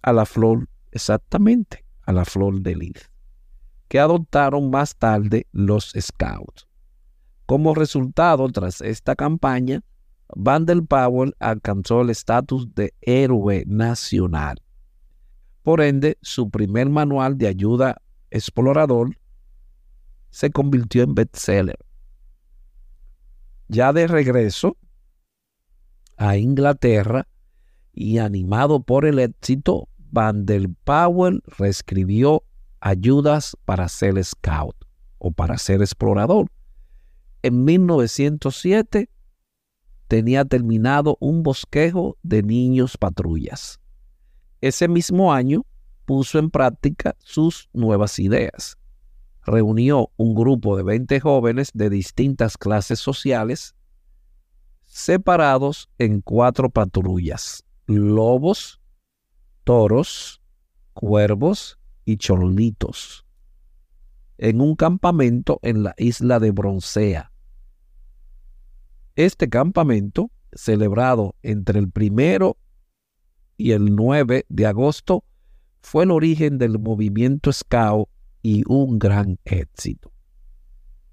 a 0.00 0.14
la 0.14 0.24
flor, 0.24 0.66
exactamente, 0.92 1.84
a 2.06 2.12
la 2.14 2.24
flor 2.24 2.62
de 2.62 2.74
lis, 2.74 3.10
que 3.88 4.00
adoptaron 4.00 4.70
más 4.70 4.96
tarde 4.96 5.46
los 5.52 5.92
Scouts. 5.94 6.66
Como 7.44 7.74
resultado, 7.74 8.48
tras 8.48 8.80
esta 8.80 9.14
campaña, 9.14 9.82
Powell 10.88 11.34
alcanzó 11.38 12.02
el 12.02 12.10
estatus 12.10 12.74
de 12.74 12.94
héroe 13.00 13.64
nacional. 13.66 14.62
Por 15.62 15.80
ende, 15.80 16.18
su 16.22 16.50
primer 16.50 16.88
manual 16.88 17.36
de 17.38 17.48
ayuda 17.48 18.00
explorador 18.30 19.16
se 20.30 20.50
convirtió 20.50 21.02
en 21.02 21.14
bestseller. 21.14 21.78
Ya 23.68 23.92
de 23.92 24.06
regreso 24.06 24.76
a 26.16 26.36
Inglaterra 26.36 27.26
y 27.92 28.18
animado 28.18 28.82
por 28.82 29.04
el 29.04 29.18
éxito, 29.18 29.88
Van 30.10 30.46
der 30.46 30.68
Powell 30.84 31.42
reescribió 31.58 32.44
Ayudas 32.80 33.56
para 33.64 33.88
ser 33.88 34.22
scout 34.24 34.76
o 35.18 35.32
para 35.32 35.58
ser 35.58 35.82
explorador. 35.82 36.46
En 37.42 37.64
1907 37.64 39.10
tenía 40.08 40.44
terminado 40.44 41.16
un 41.20 41.42
bosquejo 41.42 42.16
de 42.22 42.42
niños 42.42 42.96
patrullas. 42.96 43.78
Ese 44.60 44.88
mismo 44.88 45.32
año 45.32 45.64
puso 46.06 46.38
en 46.38 46.50
práctica 46.50 47.14
sus 47.20 47.68
nuevas 47.72 48.18
ideas. 48.18 48.76
Reunió 49.44 50.10
un 50.16 50.34
grupo 50.34 50.76
de 50.76 50.82
20 50.82 51.20
jóvenes 51.20 51.70
de 51.74 51.90
distintas 51.90 52.56
clases 52.56 52.98
sociales 52.98 53.76
separados 54.84 55.90
en 55.98 56.22
cuatro 56.22 56.70
patrullas, 56.70 57.64
lobos, 57.86 58.80
toros, 59.64 60.40
cuervos 60.94 61.78
y 62.06 62.16
chorlitos, 62.16 63.26
en 64.38 64.62
un 64.62 64.74
campamento 64.74 65.58
en 65.62 65.82
la 65.82 65.94
isla 65.98 66.40
de 66.40 66.50
Broncea. 66.50 67.30
Este 69.18 69.48
campamento, 69.48 70.30
celebrado 70.52 71.34
entre 71.42 71.80
el 71.80 71.90
primero 71.90 72.56
y 73.56 73.72
el 73.72 73.96
9 73.96 74.46
de 74.48 74.66
agosto, 74.66 75.24
fue 75.80 76.04
el 76.04 76.12
origen 76.12 76.56
del 76.56 76.78
movimiento 76.78 77.52
Scout 77.52 78.08
y 78.42 78.62
un 78.68 79.00
gran 79.00 79.40
éxito. 79.44 80.12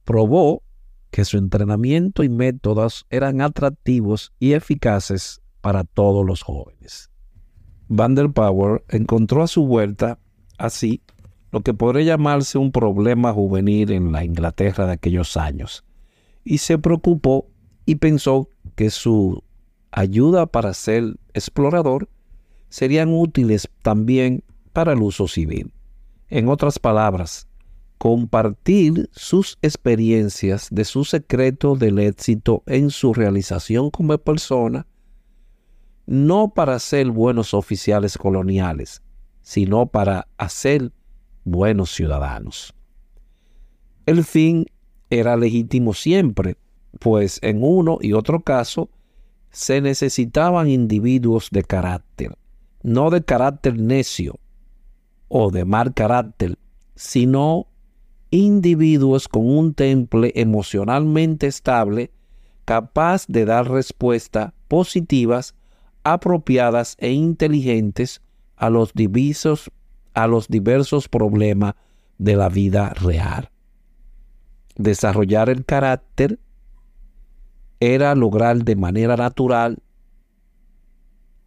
Probó 0.04 0.62
que 1.10 1.26
su 1.26 1.40
entrenamiento 1.40 2.24
y 2.24 2.30
métodos 2.30 3.08
eran 3.10 3.42
atractivos 3.42 4.34
y 4.38 4.54
eficaces 4.54 5.42
para 5.62 5.84
todos 5.84 6.24
los 6.24 6.44
jóvenes. 6.44 7.10
Van 7.88 8.14
der 8.14 8.30
Power 8.30 8.86
encontró 8.90 9.42
a 9.42 9.48
su 9.48 9.66
vuelta 9.66 10.20
así 10.60 11.02
lo 11.52 11.62
que 11.62 11.74
podría 11.74 12.04
llamarse 12.04 12.60
un 12.60 12.72
problema 12.72 13.34
juvenil 13.34 13.92
en 13.94 14.12
la 14.12 14.24
Inglaterra 14.24 14.86
de 14.86 14.94
aquellos 14.94 15.38
años, 15.38 15.84
y 16.44 16.60
se 16.60 16.78
preocupó 16.78 17.48
y 17.86 17.96
pensó 17.96 18.50
que 18.76 18.90
su 18.90 19.44
ayuda 19.92 20.46
para 20.46 20.74
ser 20.74 21.16
explorador 21.34 22.10
serían 22.70 23.14
útiles 23.14 23.70
también 23.82 24.44
para 24.74 24.94
el 24.94 25.02
uso 25.02 25.28
civil. 25.28 25.72
En 26.30 26.50
otras 26.50 26.80
palabras, 26.80 27.48
compartir 27.98 29.10
sus 29.12 29.58
experiencias 29.62 30.68
de 30.72 30.84
su 30.84 31.06
secreto 31.06 31.76
del 31.76 32.00
éxito 32.00 32.64
en 32.66 32.90
su 32.90 33.14
realización 33.14 33.90
como 33.90 34.18
persona, 34.18 34.86
no 36.06 36.54
para 36.54 36.78
ser 36.80 37.10
buenos 37.10 37.54
oficiales 37.54 38.18
coloniales, 38.18 39.02
sino 39.42 39.86
para 39.88 40.28
hacer 40.38 40.92
buenos 41.46 41.92
ciudadanos. 41.92 42.74
El 44.06 44.24
fin 44.24 44.66
era 45.10 45.38
legítimo 45.38 45.94
siempre, 45.94 46.58
pues 47.00 47.40
en 47.42 47.64
uno 47.64 47.98
y 48.02 48.14
otro 48.14 48.42
caso 48.42 48.90
se 49.52 49.82
necesitaban 49.82 50.70
individuos 50.70 51.50
de 51.52 51.64
carácter, 51.64 52.38
no 52.84 53.10
de 53.10 53.24
carácter 53.24 53.80
necio 53.80 54.36
o 55.28 55.52
de 55.52 55.66
mal 55.66 55.94
carácter, 55.94 56.58
sino 56.96 57.68
individuos 58.32 59.28
con 59.28 59.50
un 59.50 59.74
temple 59.74 60.34
emocionalmente 60.36 61.48
estable 61.48 62.12
capaz 62.66 63.28
de 63.28 63.46
dar 63.46 63.70
respuestas 63.70 64.52
positivas, 64.68 65.56
apropiadas 66.04 66.96
e 67.00 67.12
inteligentes 67.12 68.22
a 68.58 68.70
los, 68.70 68.94
divisos, 68.94 69.72
a 70.14 70.28
los 70.28 70.48
diversos 70.48 71.08
problemas 71.08 71.76
de 72.18 72.36
la 72.36 72.50
vida 72.50 72.90
real. 72.90 73.52
Desarrollar 74.76 75.50
el 75.50 75.64
carácter 75.64 76.40
era 77.80 78.16
lograr 78.16 78.64
de 78.64 78.76
manera 78.76 79.16
natural 79.16 79.80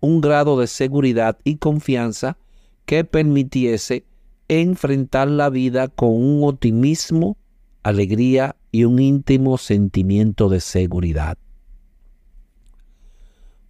un 0.01 0.21
grado 0.21 0.59
de 0.61 0.67
seguridad 0.67 1.39
y 1.45 1.57
confianza 1.57 2.39
que 2.87 3.05
permitiese 3.05 4.05
enfrentar 4.49 5.29
la 5.29 5.51
vida 5.51 5.89
con 5.89 6.11
un 6.11 6.49
optimismo, 6.49 7.37
alegría 7.83 8.57
y 8.71 8.85
un 8.85 8.99
íntimo 8.99 9.59
sentimiento 9.59 10.49
de 10.49 10.61
seguridad. 10.61 11.37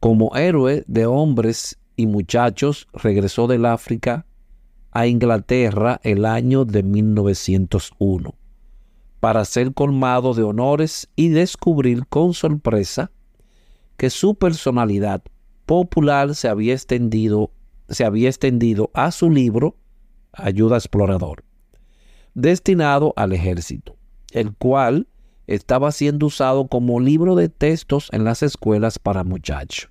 Como 0.01 0.37
héroe 0.37 0.85
de 0.87 1.07
hombres 1.07 1.79
y 1.97 2.07
muchachos, 2.07 2.87
regresó 2.93 3.49
del 3.49 3.67
África 3.67 4.27
a 4.93 5.07
Inglaterra 5.07 6.01
el 6.05 6.25
año 6.25 6.65
de 6.65 6.83
1901 6.83 8.38
para 9.21 9.45
ser 9.45 9.75
colmado 9.75 10.35
de 10.35 10.43
honores 10.43 11.09
y 11.17 11.29
descubrir 11.29 12.07
con 12.07 12.35
sorpresa 12.35 13.11
que 13.97 14.11
su 14.11 14.37
personalidad 14.37 15.23
popular 15.67 16.35
se 16.35 16.49
había 16.49 16.73
extendido, 16.73 17.51
se 17.89 18.05
había 18.05 18.29
extendido 18.29 18.91
a 18.95 19.11
su 19.11 19.31
libro 19.31 19.77
Ayuda 20.33 20.77
Explorador, 20.77 21.45
destinado 22.35 23.13
al 23.17 23.33
ejército, 23.33 23.97
el 24.31 24.55
cual 24.55 25.09
estaba 25.47 25.91
siendo 25.93 26.27
usado 26.27 26.69
como 26.69 27.01
libro 27.01 27.35
de 27.35 27.49
textos 27.49 28.09
en 28.13 28.25
las 28.25 28.43
escuelas 28.43 28.99
para 28.99 29.25
muchachos. 29.25 29.91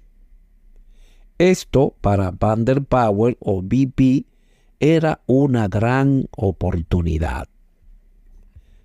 Esto 1.37 1.95
para 2.01 2.31
Power 2.31 3.37
o 3.39 3.61
BP 3.61 4.25
era 4.79 5.21
una 5.27 5.67
gran 5.67 6.27
oportunidad. 6.35 7.47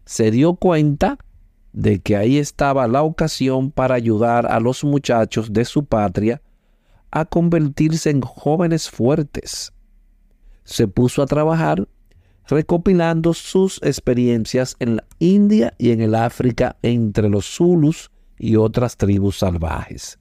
Se 0.04 0.30
dio 0.30 0.54
cuenta 0.54 1.18
de 1.72 2.00
que 2.00 2.16
ahí 2.16 2.38
estaba 2.38 2.86
la 2.88 3.02
ocasión 3.02 3.70
para 3.70 3.94
ayudar 3.94 4.46
a 4.46 4.60
los 4.60 4.84
muchachos 4.84 5.52
de 5.52 5.64
su 5.64 5.84
patria 5.84 6.42
a 7.10 7.24
convertirse 7.24 8.10
en 8.10 8.20
jóvenes 8.22 8.90
fuertes, 8.90 9.72
se 10.64 10.88
puso 10.88 11.22
a 11.22 11.26
trabajar 11.26 11.88
recopilando 12.46 13.34
sus 13.34 13.80
experiencias 13.82 14.76
en 14.78 14.96
la 14.96 15.04
India 15.18 15.74
y 15.78 15.90
en 15.90 16.00
el 16.00 16.14
África 16.14 16.76
entre 16.82 17.28
los 17.28 17.46
Zulus 17.46 18.10
y 18.38 18.56
otras 18.56 18.96
tribus 18.96 19.38
salvajes. 19.38 20.18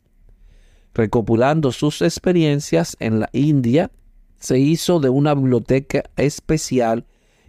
Recopilando 0.94 1.72
sus 1.72 2.02
experiencias 2.02 2.96
en 3.00 3.22
la 3.22 3.30
India, 3.32 3.92
se 4.38 4.60
hizo 4.60 5.00
de 5.00 5.10
una 5.10 5.34
biblioteca 5.34 6.04
especial 6.18 7.06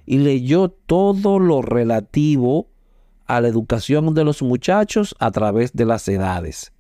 y 0.07 0.19
leyó 0.19 0.69
todo 0.69 1.38
lo 1.38 1.62
relativo 1.62 2.69
a 3.27 3.41
la 3.41 3.49
educación 3.49 4.15
de 4.15 4.25
los 4.25 4.43
muchachos 4.43 5.15
a 5.19 5.31
través 5.31 5.73
de 5.73 5.87
las 5.87 6.07
edades, 6.09 6.73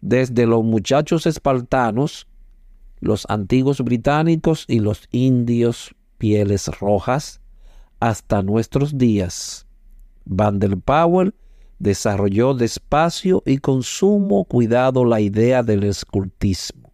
desde 0.00 0.46
los 0.46 0.64
muchachos 0.64 1.26
espartanos 1.26 2.26
los 3.00 3.24
antiguos 3.28 3.80
británicos 3.80 4.64
y 4.68 4.80
los 4.80 5.08
indios 5.10 5.94
pieles 6.18 6.66
rojas 6.78 7.40
hasta 7.98 8.42
nuestros 8.42 8.98
días. 8.98 9.66
Van 10.26 10.58
der 10.58 10.76
Powell 10.76 11.34
desarrolló 11.78 12.54
despacio 12.54 13.42
y 13.46 13.58
con 13.58 13.82
sumo 13.82 14.44
cuidado 14.44 15.04
la 15.04 15.20
idea 15.20 15.62
del 15.62 15.84
escultismo. 15.84 16.92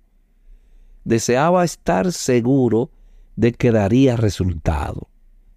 Deseaba 1.04 1.64
estar 1.64 2.12
seguro 2.12 2.90
de 3.34 3.52
que 3.52 3.72
daría 3.72 4.16
resultado. 4.16 5.08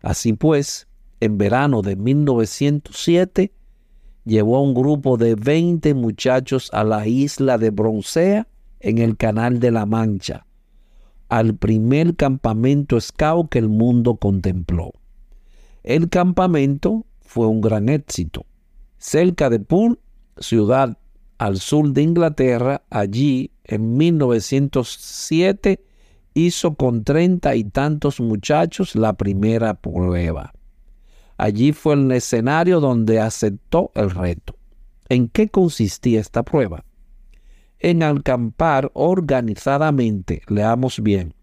Así 0.02 0.34
pues, 0.34 0.88
en 1.20 1.38
verano 1.38 1.82
de 1.82 1.96
1907, 1.96 3.52
llevó 4.26 4.58
a 4.58 4.62
un 4.62 4.74
grupo 4.74 5.18
de 5.18 5.36
20 5.36 5.94
muchachos 5.94 6.70
a 6.74 6.84
la 6.84 7.08
isla 7.08 7.58
de 7.58 7.72
Broncea 7.72 8.48
en 8.80 9.00
el 9.00 9.18
Canal 9.18 9.60
de 9.60 9.72
la 9.72 9.86
Mancha, 9.86 10.46
al 11.28 11.56
primer 11.56 12.16
campamento 12.16 13.00
scout 13.00 13.50
que 13.50 13.60
el 13.60 13.70
mundo 13.70 14.16
contempló. 14.16 14.94
El 15.84 16.10
campamento 16.10 17.06
fue 17.22 17.48
un 17.48 17.62
gran 17.62 17.90
éxito. 17.90 18.46
Cerca 18.98 19.50
de 19.50 19.60
Poole, 19.60 19.98
ciudad 20.38 20.98
al 21.38 21.58
sur 21.58 21.92
de 21.92 22.02
Inglaterra, 22.02 22.84
allí 22.90 23.52
en 23.64 23.98
1907 23.98 25.82
hizo 26.34 26.76
con 26.76 27.04
treinta 27.04 27.56
y 27.56 27.64
tantos 27.64 28.20
muchachos 28.20 28.96
la 28.96 29.14
primera 29.14 29.74
prueba. 29.76 30.54
Allí 31.38 31.72
fue 31.72 31.94
el 31.94 32.12
escenario 32.12 32.80
donde 32.80 33.20
aceptó 33.20 33.92
el 33.96 34.10
reto. 34.12 34.56
¿En 35.08 35.28
qué 35.30 35.50
consistía 35.50 36.20
esta 36.20 36.44
prueba? 36.44 36.84
en 37.80 38.04
acampar 38.04 38.92
organizadamente, 38.94 40.42
leamos 40.48 41.02
bien, 41.02 41.34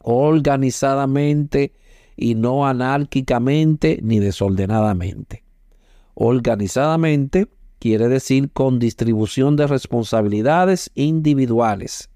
organizadamente 0.00 1.72
y 2.16 2.34
no 2.34 2.66
anárquicamente 2.66 4.00
ni 4.02 4.18
desordenadamente. 4.18 5.44
Organizadamente 6.14 7.48
quiere 7.78 8.08
decir 8.08 8.50
con 8.52 8.78
distribución 8.78 9.56
de 9.56 9.66
responsabilidades 9.66 10.90
individuales, 10.94 12.10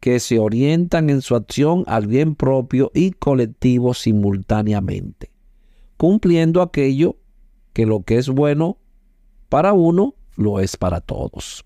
que 0.00 0.18
se 0.18 0.38
orientan 0.38 1.10
en 1.10 1.20
su 1.20 1.36
acción 1.36 1.84
al 1.86 2.06
bien 2.06 2.34
propio 2.34 2.90
y 2.94 3.12
colectivo 3.12 3.94
simultáneamente, 3.94 5.30
cumpliendo 5.96 6.62
aquello 6.62 7.16
que 7.72 7.86
lo 7.86 8.02
que 8.02 8.16
es 8.16 8.28
bueno 8.28 8.78
para 9.48 9.74
uno 9.74 10.14
lo 10.36 10.60
es 10.60 10.76
para 10.76 11.00
todos. 11.00 11.64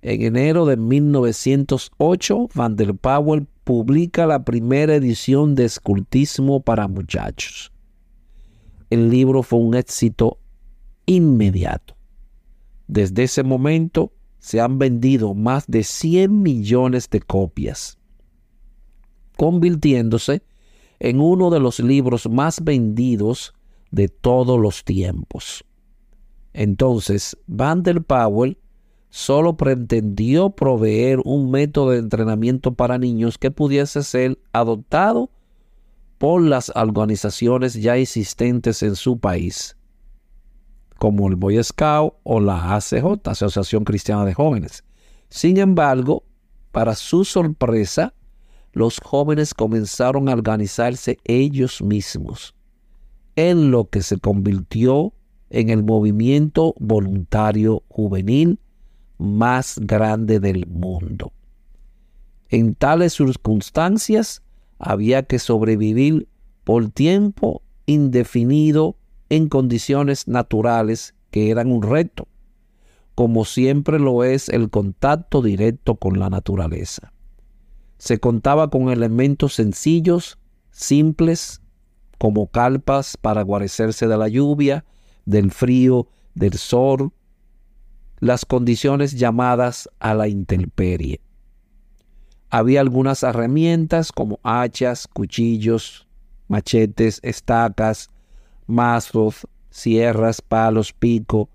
En 0.00 0.22
enero 0.22 0.66
de 0.66 0.76
1908, 0.76 2.48
Van 2.54 2.76
der 2.76 2.94
Powell 2.94 3.46
publica 3.64 4.26
la 4.26 4.44
primera 4.44 4.94
edición 4.94 5.54
de 5.54 5.64
Escultismo 5.64 6.60
para 6.60 6.86
muchachos. 6.88 7.72
El 8.88 9.10
libro 9.10 9.42
fue 9.42 9.58
un 9.58 9.74
éxito 9.74 10.38
inmediato. 11.06 11.96
Desde 12.86 13.24
ese 13.24 13.42
momento, 13.42 14.12
se 14.38 14.60
han 14.60 14.78
vendido 14.78 15.34
más 15.34 15.66
de 15.66 15.82
100 15.82 16.42
millones 16.42 17.10
de 17.10 17.20
copias, 17.20 17.98
convirtiéndose 19.36 20.42
en 20.98 21.20
uno 21.20 21.50
de 21.50 21.60
los 21.60 21.80
libros 21.80 22.28
más 22.28 22.62
vendidos 22.62 23.54
de 23.90 24.08
todos 24.08 24.58
los 24.58 24.84
tiempos. 24.84 25.64
Entonces, 26.52 27.36
Van 27.46 27.82
der 27.82 28.02
Powell 28.02 28.58
solo 29.10 29.56
pretendió 29.56 30.50
proveer 30.50 31.20
un 31.24 31.50
método 31.50 31.90
de 31.90 31.98
entrenamiento 31.98 32.74
para 32.74 32.98
niños 32.98 33.38
que 33.38 33.50
pudiese 33.50 34.02
ser 34.02 34.38
adoptado 34.52 35.30
por 36.18 36.42
las 36.42 36.72
organizaciones 36.74 37.74
ya 37.74 37.96
existentes 37.96 38.82
en 38.82 38.96
su 38.96 39.18
país 39.18 39.76
como 40.98 41.28
el 41.28 41.36
Boy 41.36 41.62
Scout 41.62 42.14
o 42.22 42.40
la 42.40 42.74
ACJ, 42.74 43.28
Asociación 43.28 43.84
Cristiana 43.84 44.24
de 44.24 44.34
Jóvenes. 44.34 44.84
Sin 45.28 45.58
embargo, 45.58 46.24
para 46.72 46.94
su 46.94 47.24
sorpresa, 47.24 48.14
los 48.72 49.00
jóvenes 49.02 49.54
comenzaron 49.54 50.28
a 50.28 50.32
organizarse 50.32 51.18
ellos 51.24 51.80
mismos, 51.82 52.54
en 53.34 53.70
lo 53.70 53.88
que 53.88 54.02
se 54.02 54.18
convirtió 54.18 55.12
en 55.50 55.70
el 55.70 55.82
movimiento 55.82 56.74
voluntario 56.78 57.82
juvenil 57.88 58.58
más 59.18 59.78
grande 59.80 60.40
del 60.40 60.66
mundo. 60.66 61.32
En 62.48 62.74
tales 62.74 63.14
circunstancias 63.14 64.42
había 64.78 65.22
que 65.22 65.38
sobrevivir 65.38 66.28
por 66.64 66.90
tiempo 66.90 67.62
indefinido 67.86 68.96
en 69.28 69.48
condiciones 69.48 70.28
naturales 70.28 71.14
que 71.30 71.50
eran 71.50 71.70
un 71.70 71.82
reto, 71.82 72.28
como 73.14 73.44
siempre 73.44 73.98
lo 73.98 74.24
es 74.24 74.48
el 74.48 74.70
contacto 74.70 75.42
directo 75.42 75.96
con 75.96 76.18
la 76.18 76.30
naturaleza. 76.30 77.12
Se 77.98 78.20
contaba 78.20 78.68
con 78.70 78.90
elementos 78.90 79.54
sencillos, 79.54 80.38
simples, 80.70 81.62
como 82.18 82.46
calpas 82.48 83.16
para 83.16 83.42
guarecerse 83.42 84.06
de 84.06 84.16
la 84.16 84.28
lluvia, 84.28 84.84
del 85.24 85.50
frío, 85.50 86.08
del 86.34 86.54
sol, 86.54 87.12
las 88.20 88.44
condiciones 88.44 89.12
llamadas 89.12 89.88
a 89.98 90.14
la 90.14 90.28
intemperie. 90.28 91.20
Había 92.48 92.80
algunas 92.80 93.22
herramientas 93.22 94.12
como 94.12 94.38
hachas, 94.42 95.08
cuchillos, 95.08 96.06
machetes, 96.48 97.20
estacas, 97.22 98.08
mazos, 98.66 99.46
sierras, 99.70 100.40
palos, 100.42 100.92
pico, 100.92 101.48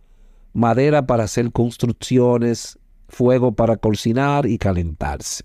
madera 0.54 1.06
para 1.06 1.24
hacer 1.24 1.52
construcciones, 1.52 2.78
fuego 3.08 3.54
para 3.54 3.78
cocinar 3.78 4.46
y 4.46 4.58
calentarse. 4.58 5.44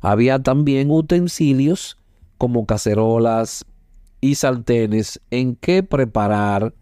Había 0.00 0.42
también 0.42 0.90
utensilios 0.90 1.96
como 2.38 2.66
cacerolas 2.66 3.64
y 4.20 4.34
sartenes 4.34 5.20
en 5.30 5.54
que 5.54 5.82
preparar 5.82 6.74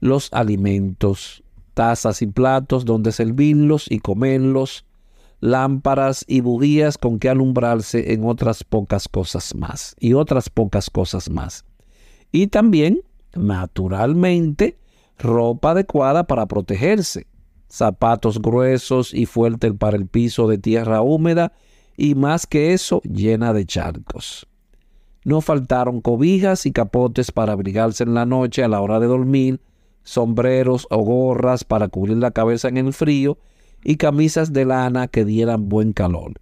los 0.00 0.28
alimentos, 0.32 1.42
tazas 1.74 2.20
y 2.22 2.26
platos 2.26 2.84
donde 2.84 3.12
servirlos 3.12 3.90
y 3.90 4.00
comerlos, 4.00 4.84
lámparas 5.40 6.24
y 6.26 6.40
bujías 6.40 6.98
con 6.98 7.18
que 7.18 7.28
alumbrarse 7.28 8.12
en 8.12 8.24
otras 8.24 8.64
pocas 8.64 9.08
cosas 9.08 9.54
más 9.54 9.94
y 9.98 10.12
otras 10.12 10.50
pocas 10.50 10.90
cosas 10.90 11.30
más 11.30 11.64
y 12.32 12.48
también, 12.48 13.02
naturalmente, 13.34 14.78
ropa 15.18 15.72
adecuada 15.72 16.24
para 16.24 16.46
protegerse, 16.46 17.26
zapatos 17.68 18.40
gruesos 18.40 19.12
y 19.12 19.26
fuertes 19.26 19.72
para 19.78 19.96
el 19.96 20.06
piso 20.06 20.48
de 20.48 20.58
tierra 20.58 21.02
húmeda 21.02 21.52
y 21.96 22.14
más 22.14 22.46
que 22.46 22.72
eso 22.72 23.00
llena 23.02 23.52
de 23.52 23.66
charcos. 23.66 24.46
No 25.24 25.40
faltaron 25.40 26.00
cobijas 26.00 26.64
y 26.64 26.72
capotes 26.72 27.32
para 27.32 27.52
abrigarse 27.52 28.04
en 28.04 28.14
la 28.14 28.24
noche 28.24 28.62
a 28.62 28.68
la 28.68 28.80
hora 28.80 29.00
de 29.00 29.06
dormir, 29.06 29.60
sombreros 30.02 30.86
o 30.90 30.98
gorras 30.98 31.64
para 31.64 31.88
cubrir 31.88 32.16
la 32.16 32.30
cabeza 32.30 32.68
en 32.68 32.78
el 32.78 32.92
frío 32.92 33.38
y 33.84 33.96
camisas 33.96 34.52
de 34.52 34.64
lana 34.64 35.08
que 35.08 35.24
dieran 35.24 35.68
buen 35.68 35.92
calor. 35.92 36.34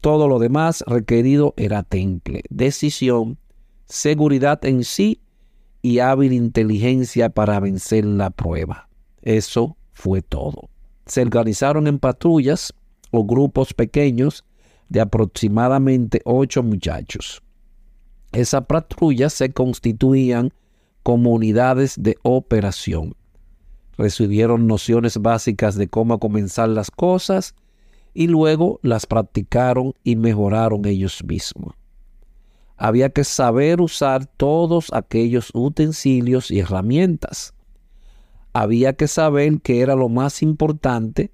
Todo 0.00 0.26
lo 0.26 0.38
demás 0.38 0.82
requerido 0.86 1.54
era 1.56 1.82
temple, 1.82 2.42
decisión, 2.50 3.38
seguridad 3.86 4.64
en 4.64 4.84
sí 4.84 5.20
y 5.84 5.98
hábil 5.98 6.32
inteligencia 6.32 7.28
para 7.28 7.60
vencer 7.60 8.06
la 8.06 8.30
prueba. 8.30 8.88
Eso 9.20 9.76
fue 9.92 10.22
todo. 10.22 10.70
Se 11.04 11.20
organizaron 11.20 11.86
en 11.86 11.98
patrullas 11.98 12.72
o 13.10 13.22
grupos 13.26 13.74
pequeños 13.74 14.46
de 14.88 15.02
aproximadamente 15.02 16.22
ocho 16.24 16.62
muchachos. 16.62 17.42
Esas 18.32 18.64
patrullas 18.64 19.34
se 19.34 19.52
constituían 19.52 20.54
como 21.02 21.32
unidades 21.32 21.96
de 21.98 22.16
operación. 22.22 23.14
Recibieron 23.98 24.66
nociones 24.66 25.18
básicas 25.18 25.74
de 25.74 25.88
cómo 25.88 26.18
comenzar 26.18 26.70
las 26.70 26.90
cosas 26.90 27.54
y 28.14 28.28
luego 28.28 28.80
las 28.80 29.04
practicaron 29.04 29.92
y 30.02 30.16
mejoraron 30.16 30.86
ellos 30.86 31.22
mismos 31.22 31.74
había 32.76 33.10
que 33.10 33.24
saber 33.24 33.80
usar 33.80 34.26
todos 34.26 34.92
aquellos 34.92 35.50
utensilios 35.54 36.50
y 36.50 36.60
herramientas. 36.60 37.54
Había 38.52 38.94
que 38.94 39.08
saber 39.08 39.60
qué 39.62 39.80
era 39.80 39.94
lo 39.94 40.08
más 40.08 40.42
importante, 40.42 41.32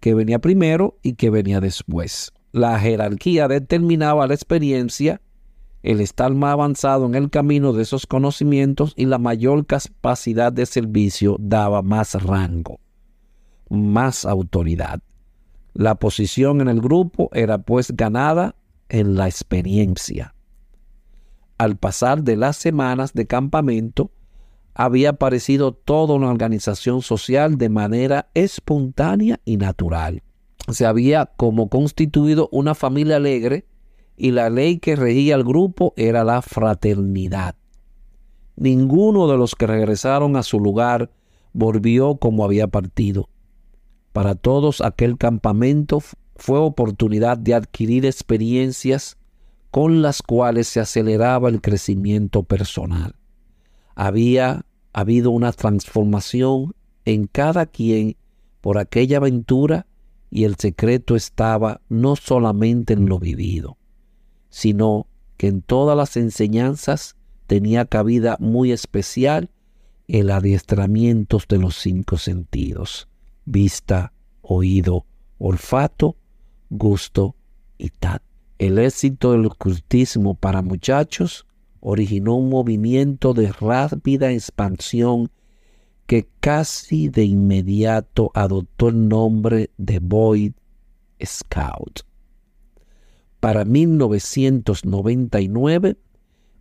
que 0.00 0.14
venía 0.14 0.38
primero 0.38 0.98
y 1.02 1.14
que 1.14 1.30
venía 1.30 1.60
después. 1.60 2.32
La 2.50 2.78
jerarquía 2.78 3.48
determinaba 3.48 4.26
la 4.26 4.34
experiencia, 4.34 5.20
el 5.82 6.00
estar 6.00 6.32
más 6.34 6.52
avanzado 6.52 7.06
en 7.06 7.14
el 7.14 7.30
camino 7.30 7.72
de 7.72 7.82
esos 7.82 8.06
conocimientos 8.06 8.92
y 8.96 9.06
la 9.06 9.18
mayor 9.18 9.66
capacidad 9.66 10.52
de 10.52 10.66
servicio 10.66 11.36
daba 11.40 11.82
más 11.82 12.14
rango, 12.22 12.80
más 13.68 14.24
autoridad. 14.24 15.00
La 15.74 15.94
posición 15.94 16.60
en 16.60 16.68
el 16.68 16.80
grupo 16.80 17.30
era 17.32 17.58
pues 17.58 17.96
ganada 17.96 18.54
en 18.88 19.14
la 19.14 19.26
experiencia 19.26 20.34
al 21.62 21.76
pasar 21.76 22.24
de 22.24 22.36
las 22.36 22.56
semanas 22.56 23.12
de 23.12 23.28
campamento, 23.28 24.10
había 24.74 25.10
aparecido 25.10 25.72
toda 25.72 26.14
una 26.14 26.28
organización 26.28 27.02
social 27.02 27.56
de 27.56 27.68
manera 27.68 28.30
espontánea 28.34 29.38
y 29.44 29.58
natural. 29.58 30.24
Se 30.68 30.86
había 30.86 31.26
como 31.36 31.68
constituido 31.68 32.48
una 32.50 32.74
familia 32.74 33.14
alegre 33.14 33.64
y 34.16 34.32
la 34.32 34.50
ley 34.50 34.78
que 34.78 34.96
regía 34.96 35.36
al 35.36 35.44
grupo 35.44 35.94
era 35.96 36.24
la 36.24 36.42
fraternidad. 36.42 37.54
Ninguno 38.56 39.28
de 39.28 39.36
los 39.36 39.54
que 39.54 39.68
regresaron 39.68 40.34
a 40.34 40.42
su 40.42 40.58
lugar 40.58 41.12
volvió 41.52 42.16
como 42.16 42.44
había 42.44 42.66
partido. 42.66 43.28
Para 44.12 44.34
todos 44.34 44.80
aquel 44.80 45.16
campamento 45.16 46.02
fue 46.34 46.58
oportunidad 46.58 47.38
de 47.38 47.54
adquirir 47.54 48.04
experiencias 48.04 49.16
con 49.72 50.02
las 50.02 50.20
cuales 50.20 50.68
se 50.68 50.80
aceleraba 50.80 51.48
el 51.48 51.62
crecimiento 51.62 52.42
personal. 52.42 53.16
Había 53.94 54.66
habido 54.92 55.30
una 55.30 55.50
transformación 55.50 56.74
en 57.06 57.26
cada 57.26 57.64
quien 57.64 58.16
por 58.60 58.76
aquella 58.76 59.16
aventura 59.16 59.86
y 60.30 60.44
el 60.44 60.56
secreto 60.56 61.16
estaba 61.16 61.80
no 61.88 62.16
solamente 62.16 62.92
en 62.92 63.08
lo 63.08 63.18
vivido, 63.18 63.78
sino 64.50 65.06
que 65.38 65.48
en 65.48 65.62
todas 65.62 65.96
las 65.96 66.18
enseñanzas 66.18 67.16
tenía 67.46 67.86
cabida 67.86 68.36
muy 68.40 68.72
especial 68.72 69.48
el 70.06 70.30
adiestramiento 70.30 71.38
de 71.48 71.56
los 71.56 71.76
cinco 71.76 72.18
sentidos, 72.18 73.08
vista, 73.46 74.12
oído, 74.42 75.06
olfato, 75.38 76.18
gusto 76.68 77.36
y 77.78 77.88
tacto. 77.88 78.31
El 78.62 78.78
éxito 78.78 79.32
del 79.32 79.46
ocultismo 79.46 80.34
para 80.34 80.62
muchachos 80.62 81.48
originó 81.80 82.36
un 82.36 82.48
movimiento 82.48 83.34
de 83.34 83.50
rápida 83.50 84.30
expansión 84.30 85.32
que 86.06 86.28
casi 86.38 87.08
de 87.08 87.24
inmediato 87.24 88.30
adoptó 88.34 88.90
el 88.90 89.08
nombre 89.08 89.70
de 89.78 89.98
Boy 89.98 90.54
Scout. 91.20 92.02
para 93.40 93.64
1999, 93.64 95.96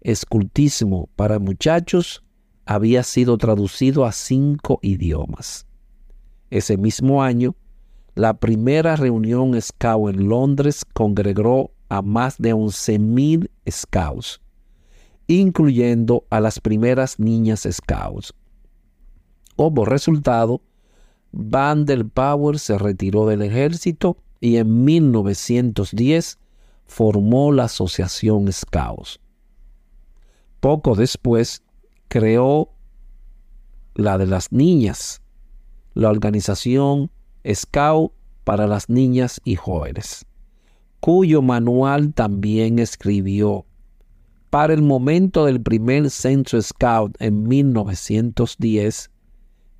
Escultismo 0.01 1.07
para 1.15 1.37
muchachos 1.37 2.23
había 2.65 3.03
sido 3.03 3.37
traducido 3.37 4.05
a 4.05 4.11
cinco 4.11 4.79
idiomas. 4.81 5.67
Ese 6.49 6.77
mismo 6.77 7.21
año, 7.21 7.55
la 8.15 8.39
primera 8.39 8.95
reunión 8.95 9.61
Scout 9.61 10.15
en 10.15 10.29
Londres 10.29 10.83
congregó 10.83 11.69
a 11.91 12.01
más 12.01 12.37
de 12.37 12.55
11.000 12.55 13.49
Scouts, 13.69 14.39
incluyendo 15.27 16.25
a 16.29 16.39
las 16.39 16.61
primeras 16.61 17.19
niñas 17.19 17.67
Scouts. 17.69 18.33
Como 19.57 19.83
resultado, 19.83 20.61
Van 21.33 21.85
Power 22.13 22.59
se 22.59 22.77
retiró 22.77 23.25
del 23.25 23.41
ejército 23.41 24.15
y 24.39 24.55
en 24.55 24.85
1910 24.85 26.39
formó 26.85 27.51
la 27.51 27.65
Asociación 27.65 28.49
Scouts. 28.53 29.19
Poco 30.61 30.95
después 30.95 31.61
creó 32.07 32.71
la 33.95 34.17
de 34.17 34.27
las 34.27 34.53
niñas, 34.53 35.21
la 35.93 36.09
organización 36.09 37.11
Scout 37.45 38.13
para 38.45 38.65
las 38.65 38.87
niñas 38.87 39.41
y 39.43 39.57
jóvenes, 39.57 40.25
cuyo 41.01 41.41
manual 41.41 42.13
también 42.13 42.79
escribió. 42.79 43.65
Para 44.51 44.73
el 44.73 44.83
momento 44.83 45.45
del 45.45 45.61
primer 45.61 46.09
Centro 46.11 46.61
Scout 46.61 47.15
en 47.19 47.47
1910, 47.47 49.09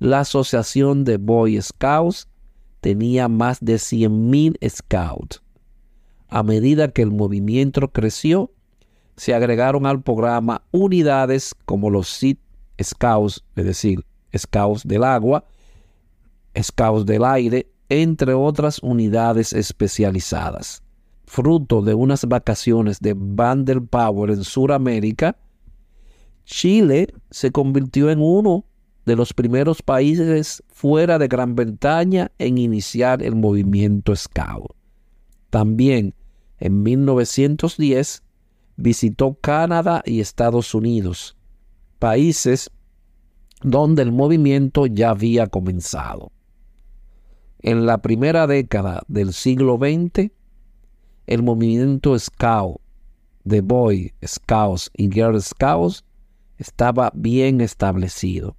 la 0.00 0.20
Asociación 0.20 1.04
de 1.04 1.18
Boy 1.18 1.62
Scouts 1.62 2.26
tenía 2.80 3.28
más 3.28 3.60
de 3.60 3.76
100.000 3.76 4.58
scouts. 4.68 5.40
A 6.28 6.42
medida 6.42 6.88
que 6.88 7.02
el 7.02 7.12
movimiento 7.12 7.92
creció, 7.92 8.50
se 9.16 9.32
agregaron 9.32 9.86
al 9.86 10.02
programa 10.02 10.62
unidades 10.72 11.54
como 11.66 11.88
los 11.88 12.08
Sea 12.08 12.34
Scouts, 12.82 13.44
es 13.54 13.64
decir, 13.64 14.04
Scouts 14.36 14.82
del 14.84 15.04
agua, 15.04 15.44
Scouts 16.60 17.06
del 17.06 17.24
aire, 17.24 17.70
entre 17.88 18.34
otras 18.34 18.80
unidades 18.82 19.52
especializadas. 19.52 20.82
Fruto 21.32 21.80
de 21.80 21.94
unas 21.94 22.26
vacaciones 22.26 23.00
de 23.00 23.14
Power 23.14 24.30
en 24.32 24.44
Sudamérica, 24.44 25.38
Chile 26.44 27.08
se 27.30 27.50
convirtió 27.50 28.10
en 28.10 28.20
uno 28.20 28.66
de 29.06 29.16
los 29.16 29.32
primeros 29.32 29.80
países 29.80 30.62
fuera 30.68 31.18
de 31.18 31.28
Gran 31.28 31.54
Bretaña 31.54 32.30
en 32.36 32.58
iniciar 32.58 33.22
el 33.22 33.34
movimiento 33.34 34.14
Scout. 34.14 34.76
También 35.48 36.14
en 36.58 36.82
1910 36.82 38.22
visitó 38.76 39.32
Canadá 39.40 40.02
y 40.04 40.20
Estados 40.20 40.74
Unidos, 40.74 41.38
países 41.98 42.70
donde 43.62 44.02
el 44.02 44.12
movimiento 44.12 44.84
ya 44.84 45.08
había 45.08 45.46
comenzado. 45.46 46.30
En 47.60 47.86
la 47.86 48.02
primera 48.02 48.46
década 48.46 49.00
del 49.08 49.32
siglo 49.32 49.78
XX, 49.78 50.30
el 51.26 51.42
movimiento 51.42 52.18
Scout, 52.18 52.80
de 53.44 53.60
Boy 53.60 54.12
Scouts 54.24 54.90
y 54.96 55.10
Girl 55.10 55.40
Scouts 55.40 56.04
estaba 56.58 57.10
bien 57.14 57.60
establecido 57.60 58.56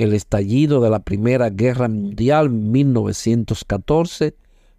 el 0.00 0.14
estallido 0.14 0.80
de 0.80 0.88
la 0.88 1.00
Primera 1.00 1.50
Guerra 1.50 1.86
Mundial 1.86 2.48
1914 2.48 4.34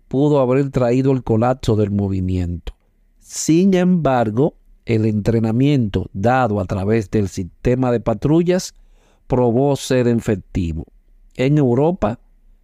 pudo 0.07 0.39
haber 0.39 0.71
traído 0.71 1.11
el 1.11 1.23
colapso 1.23 1.75
del 1.75 1.91
movimiento. 1.91 2.73
Sin 3.19 3.75
embargo, 3.75 4.55
el 4.85 5.05
entrenamiento 5.05 6.09
dado 6.11 6.59
a 6.59 6.65
través 6.65 7.11
del 7.11 7.29
sistema 7.29 7.91
de 7.91 7.99
patrullas 7.99 8.73
probó 9.27 9.75
ser 9.75 10.07
efectivo. 10.07 10.85
En 11.35 11.59
Europa, 11.59 12.19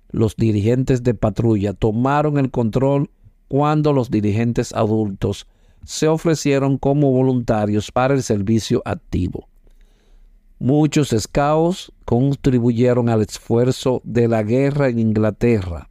los 0.10 0.36
dirigentes 0.36 1.04
de 1.04 1.14
patrulla 1.14 1.74
tomaron 1.74 2.40
el 2.40 2.50
control 2.50 3.12
cuando 3.48 3.94
los 3.94 4.10
dirigentes 4.12 4.74
adultos 4.74 5.48
se 5.84 6.08
ofrecieron 6.08 6.78
como 6.78 7.12
voluntarios 7.12 7.92
para 7.92 8.14
el 8.14 8.24
servicio 8.24 8.82
activo. 8.86 9.48
Muchos 10.60 11.16
scouts 11.18 11.92
contribuyeron 12.04 13.10
al 13.10 13.22
esfuerzo 13.22 14.02
de 14.04 14.28
la 14.28 14.44
guerra 14.44 14.90
en 14.90 15.00
Inglaterra. 15.00 15.90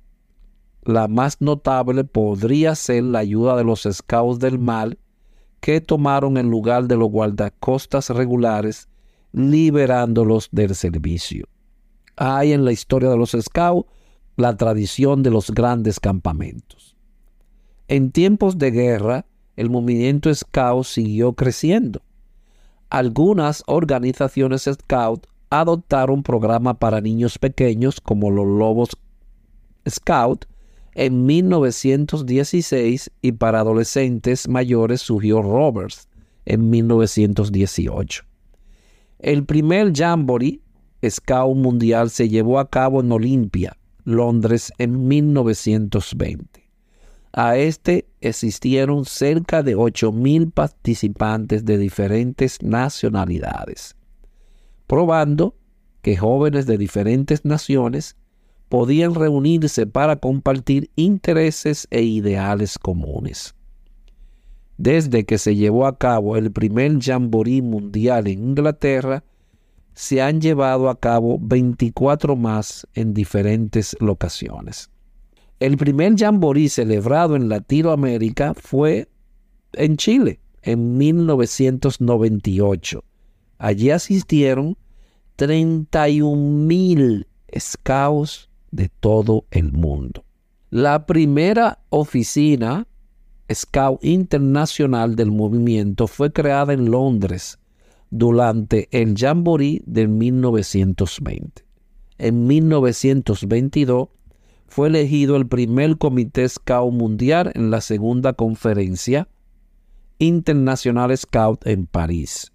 La 0.83 1.09
más 1.09 1.41
notable 1.41 2.05
podría 2.05 2.75
ser 2.75 3.05
la 3.05 3.21
ayuda 3.21 3.57
de 3.57 3.65
los 3.65 3.89
scouts 3.91 4.39
del 4.39 4.59
mal 4.59 4.99
que 5.61 5.81
tomaron 5.81 6.37
el 6.37 6.47
lugar 6.49 6.87
de 6.87 6.97
los 6.97 7.11
guardacostas 7.11 8.11
regulares, 8.11 8.89
liberándolos 9.33 10.49
del 10.53 10.75
servicio. 10.75 11.49
Hay 12.17 12.53
en 12.53 12.65
la 12.65 12.73
historia 12.73 13.09
de 13.09 13.17
los 13.17 13.37
scouts 13.41 13.89
la 14.37 14.57
tradición 14.57 15.23
de 15.23 15.31
los 15.31 15.51
grandes 15.51 15.99
campamentos. 15.99 16.86
En 17.89 18.11
tiempos 18.11 18.59
de 18.59 18.71
guerra, 18.71 19.27
el 19.57 19.71
movimiento 19.71 20.35
scout 20.35 20.85
siguió 20.85 21.35
creciendo 21.35 22.03
algunas 22.91 23.65
organizaciones 23.67 24.69
Scout 24.73 25.27
adoptaron 25.51 26.23
programas 26.23 26.77
para 26.77 27.01
niños 27.01 27.39
pequeños 27.39 28.01
como 28.01 28.31
los 28.31 28.47
Lobos 28.47 28.91
Scout 29.89 30.47
en 30.95 31.27
1916 31.27 33.11
y 33.21 33.33
para 33.33 33.61
adolescentes 33.61 34.49
mayores 34.49 35.03
surgió 35.03 35.43
Roberts 35.43 36.09
en 36.45 36.71
1918. 36.71 38.25
El 39.19 39.45
primer 39.45 39.93
Jamboree 39.95 40.61
Scout 41.09 41.57
Mundial 41.57 42.11
se 42.11 42.29
llevó 42.29 42.59
a 42.59 42.71
cabo 42.71 43.01
en 43.01 43.13
Olimpia, 43.13 43.77
Londres, 44.05 44.73
en 44.79 45.07
1920. 45.07 46.66
A 47.39 47.59
este 47.59 48.09
existieron 48.23 49.05
cerca 49.05 49.63
de 49.63 49.77
8.000 49.77 50.51
participantes 50.53 51.67
de 51.67 51.77
diferentes 51.77 52.63
nacionalidades, 52.63 53.95
probando 54.87 55.55
que 56.01 56.17
jóvenes 56.17 56.65
de 56.65 56.79
diferentes 56.79 57.45
naciones 57.45 58.17
podían 58.71 59.15
reunirse 59.15 59.87
para 59.87 60.17
compartir 60.17 60.91
intereses 60.97 61.87
e 61.91 62.05
ideales 62.05 62.79
comunes. 62.79 63.55
Desde 64.79 65.27
que 65.27 65.37
se 65.37 65.55
llevó 65.55 65.87
a 65.87 65.99
cabo 65.99 66.39
el 66.39 66.51
primer 66.53 66.99
Jamboree 67.03 67.61
Mundial 67.61 68.29
en 68.29 68.49
Inglaterra, 68.49 69.25
se 69.93 70.23
han 70.23 70.41
llevado 70.41 70.89
a 70.89 70.99
cabo 70.99 71.39
24 71.39 72.35
más 72.35 72.87
en 72.95 73.13
diferentes 73.13 73.95
locaciones. 74.01 74.89
El 75.59 75.79
primer 75.79 76.19
jamboree 76.19 76.69
celebrado 76.69 77.35
en 77.35 77.49
Latinoamérica 77.49 78.53
fue 78.55 79.09
en 79.73 79.97
Chile 79.97 80.39
en 80.63 80.99
1998. 80.99 83.03
Allí 83.59 83.91
asistieron 83.91 84.77
31 85.37 86.67
mil 86.67 87.27
scouts 87.59 88.51
de 88.71 88.91
todo 89.01 89.47
el 89.51 89.73
mundo. 89.73 90.25
La 90.69 91.07
primera 91.07 91.79
oficina 91.89 92.87
Scout 93.51 94.05
Internacional 94.05 95.17
del 95.17 95.31
movimiento 95.31 96.07
fue 96.07 96.31
creada 96.33 96.75
en 96.75 96.91
Londres 96.91 97.59
durante 98.11 98.89
el 98.91 99.17
Jamboree 99.17 99.81
de 99.87 100.07
1920. 100.09 101.65
En 102.19 102.47
1922 102.47 104.09
fue 104.69 104.89
elegido 104.89 105.37
el 105.37 105.47
primer 105.47 105.99
comité 105.99 106.49
Scout 106.49 106.93
mundial 106.93 107.53
en 107.55 107.71
la 107.71 107.81
segunda 107.81 108.33
conferencia 108.33 109.29
Internacional 110.19 111.17
Scout 111.17 111.67
en 111.67 111.87
París, 111.87 112.53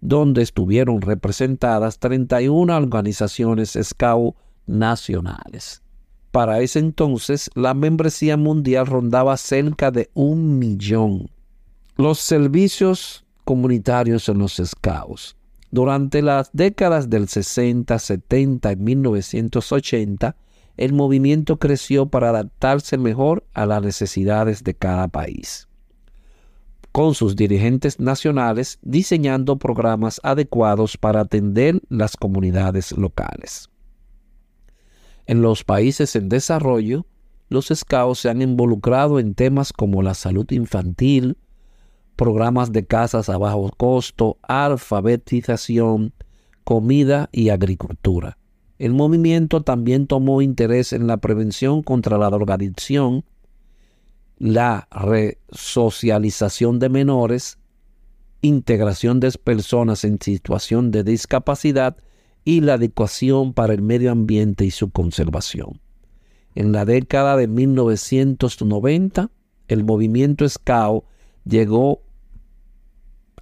donde 0.00 0.42
estuvieron 0.42 1.00
representadas 1.00 1.98
31 1.98 2.76
organizaciones 2.76 3.78
Scout 3.80 4.34
nacionales. 4.66 5.82
Para 6.30 6.60
ese 6.60 6.80
entonces, 6.80 7.48
la 7.54 7.74
membresía 7.74 8.36
mundial 8.36 8.86
rondaba 8.86 9.36
cerca 9.36 9.92
de 9.92 10.10
un 10.14 10.58
millón. 10.58 11.30
Los 11.96 12.18
servicios 12.18 13.24
comunitarios 13.44 14.28
en 14.28 14.38
los 14.38 14.56
Scouts. 14.56 15.36
Durante 15.70 16.22
las 16.22 16.50
décadas 16.52 17.08
del 17.08 17.28
60, 17.28 17.98
70 17.98 18.72
y 18.72 18.76
1980, 18.76 20.36
el 20.76 20.92
movimiento 20.92 21.58
creció 21.58 22.06
para 22.06 22.30
adaptarse 22.30 22.98
mejor 22.98 23.44
a 23.54 23.66
las 23.66 23.82
necesidades 23.82 24.64
de 24.64 24.74
cada 24.74 25.08
país, 25.08 25.68
con 26.92 27.14
sus 27.14 27.36
dirigentes 27.36 28.00
nacionales 28.00 28.78
diseñando 28.82 29.56
programas 29.56 30.20
adecuados 30.24 30.96
para 30.96 31.20
atender 31.20 31.80
las 31.88 32.16
comunidades 32.16 32.92
locales. 32.92 33.70
En 35.26 35.42
los 35.42 35.64
países 35.64 36.16
en 36.16 36.28
desarrollo, 36.28 37.06
los 37.48 37.68
scouts 37.72 38.20
se 38.20 38.28
han 38.28 38.42
involucrado 38.42 39.18
en 39.18 39.34
temas 39.34 39.72
como 39.72 40.02
la 40.02 40.14
salud 40.14 40.50
infantil, 40.50 41.38
programas 42.16 42.72
de 42.72 42.86
casas 42.86 43.28
a 43.28 43.38
bajo 43.38 43.70
costo, 43.76 44.38
alfabetización, 44.42 46.12
comida 46.64 47.28
y 47.32 47.50
agricultura. 47.50 48.38
El 48.78 48.92
movimiento 48.92 49.62
también 49.62 50.06
tomó 50.06 50.42
interés 50.42 50.92
en 50.92 51.06
la 51.06 51.18
prevención 51.18 51.82
contra 51.82 52.18
la 52.18 52.28
drogadicción, 52.28 53.24
la 54.36 54.88
resocialización 54.90 56.80
de 56.80 56.88
menores, 56.88 57.58
integración 58.42 59.20
de 59.20 59.30
personas 59.32 60.04
en 60.04 60.18
situación 60.20 60.90
de 60.90 61.04
discapacidad 61.04 61.96
y 62.44 62.60
la 62.60 62.74
adecuación 62.74 63.54
para 63.54 63.72
el 63.72 63.80
medio 63.80 64.10
ambiente 64.10 64.64
y 64.64 64.70
su 64.70 64.90
conservación. 64.90 65.80
En 66.56 66.72
la 66.72 66.84
década 66.84 67.36
de 67.36 67.46
1990, 67.46 69.30
el 69.68 69.84
movimiento 69.84 70.48
Scout 70.48 71.04
llegó 71.44 72.02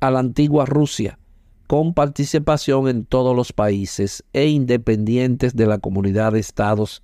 a 0.00 0.10
la 0.10 0.20
antigua 0.20 0.66
Rusia 0.66 1.18
con 1.72 1.94
participación 1.94 2.86
en 2.86 3.06
todos 3.06 3.34
los 3.34 3.50
países 3.54 4.22
e 4.34 4.46
independientes 4.46 5.56
de 5.56 5.64
la 5.64 5.78
comunidad 5.78 6.32
de 6.32 6.38
estados 6.38 7.02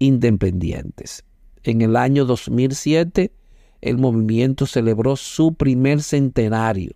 independientes. 0.00 1.24
En 1.62 1.80
el 1.80 1.96
año 1.96 2.26
2007, 2.26 3.32
el 3.80 3.96
movimiento 3.96 4.66
celebró 4.66 5.16
su 5.16 5.54
primer 5.54 6.02
centenario, 6.02 6.92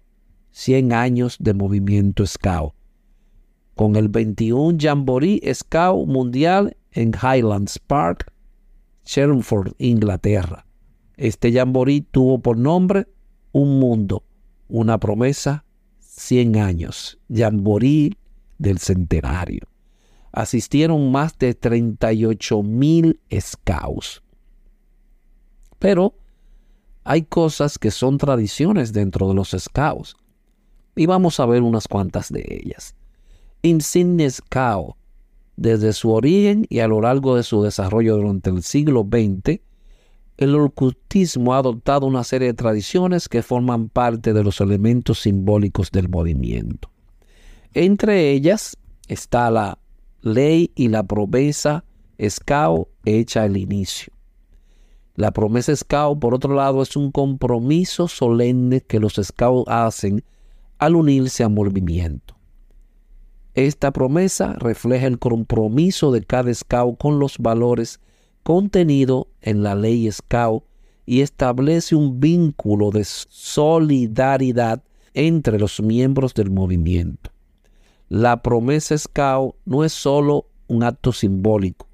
100 0.51 0.93
años 0.93 1.39
de 1.41 1.55
movimiento 1.55 2.27
Scout, 2.27 2.75
con 3.77 3.97
el 3.97 4.11
21 4.11 4.77
Jamboree 4.79 5.41
Scout 5.55 6.07
Mundial 6.07 6.77
en 6.93 7.13
Highlands 7.15 7.79
Park, 7.79 8.31
Chelmsford, 9.07 9.73
Inglaterra. 9.79 10.67
Este 11.17 11.51
jamboree 11.51 12.03
tuvo 12.03 12.41
por 12.41 12.59
nombre 12.59 13.07
Un 13.53 13.81
Mundo, 13.81 14.23
una 14.69 15.01
promesa 15.01 15.65
100 16.17 16.57
años, 16.57 17.19
Jamboree 17.33 18.17
del 18.59 18.79
Centenario. 18.79 19.67
Asistieron 20.33 21.11
más 21.13 21.39
de 21.39 21.55
38 21.55 22.63
mil 22.63 23.21
scouts. 23.39 24.23
Pero 25.79 26.15
hay 27.05 27.23
cosas 27.23 27.79
que 27.79 27.91
son 27.91 28.19
tradiciones 28.19 28.93
dentro 28.93 29.29
de 29.29 29.35
los 29.35 29.55
scouts. 29.57 30.17
Y 30.95 31.07
vamos 31.07 31.39
a 31.41 31.47
ver 31.47 31.63
unas 31.63 31.87
cuantas 31.87 32.33
de 32.33 32.45
ellas. 32.49 32.95
Insignia 33.63 34.31
Scout. 34.31 34.97
Desde 35.57 35.95
su 35.95 36.11
origen 36.13 36.67
y 36.69 36.81
a 36.81 36.89
lo 36.89 37.01
largo 37.01 37.37
de 37.37 37.43
su 37.43 37.63
desarrollo 37.63 38.17
durante 38.17 38.51
el 38.51 38.63
siglo 38.63 39.09
XX, 39.11 39.61
el 40.39 40.55
ocultismo 40.55 41.55
ha 41.55 41.59
adoptado 41.59 42.07
una 42.07 42.25
serie 42.25 42.49
de 42.49 42.55
tradiciones 42.55 43.29
que 43.29 43.43
forman 43.43 43.89
parte 43.89 44.33
de 44.33 44.45
los 44.45 44.61
elementos 44.61 45.21
simbólicos 45.21 45.91
del 45.91 46.09
movimiento. 46.09 46.91
Entre 47.73 48.31
ellas 48.33 48.77
está 49.09 49.51
la 49.51 49.79
ley 50.21 50.73
y 50.75 50.89
la 50.89 51.03
promesa 51.03 51.85
Scout 52.21 52.89
hecha 53.05 53.43
al 53.43 53.57
inicio. 53.57 54.13
La 55.15 55.31
promesa 55.31 55.75
Scout, 55.75 56.19
por 56.19 56.35
otro 56.35 56.55
lado, 56.55 56.83
es 56.83 56.97
un 56.97 57.11
compromiso 57.11 58.07
solemne 58.07 58.83
que 58.83 59.01
los 59.01 59.15
Scouts 59.15 59.71
hacen 59.71 60.23
al 60.79 60.95
unirse 60.95 61.43
al 61.43 61.51
movimiento. 61.51 62.37
Esta 63.55 63.91
promesa 63.91 64.53
refleja 64.59 65.07
el 65.07 65.19
compromiso 65.19 66.13
de 66.13 66.23
cada 66.23 66.53
Scout 66.53 66.99
con 66.99 67.19
los 67.19 67.39
valores 67.39 68.01
contenido 68.47 69.27
en 69.41 69.65
la 69.65 69.75
ley 69.75 70.09
Scout 70.13 70.63
y 71.05 71.23
establece 71.23 71.97
un 71.97 72.21
vínculo 72.21 72.93
de 72.93 73.03
solidaridad 73.03 74.85
entre 75.15 75.59
los 75.59 75.83
miembros 75.83 76.33
del 76.33 76.53
movimiento. 76.53 77.33
La 78.09 78.45
promesa 78.45 78.97
Scout 78.97 79.57
no 79.65 79.83
es 79.83 79.93
solo 79.93 80.47
un 80.69 80.85
acto 80.85 81.11
simbólico, 81.11 81.89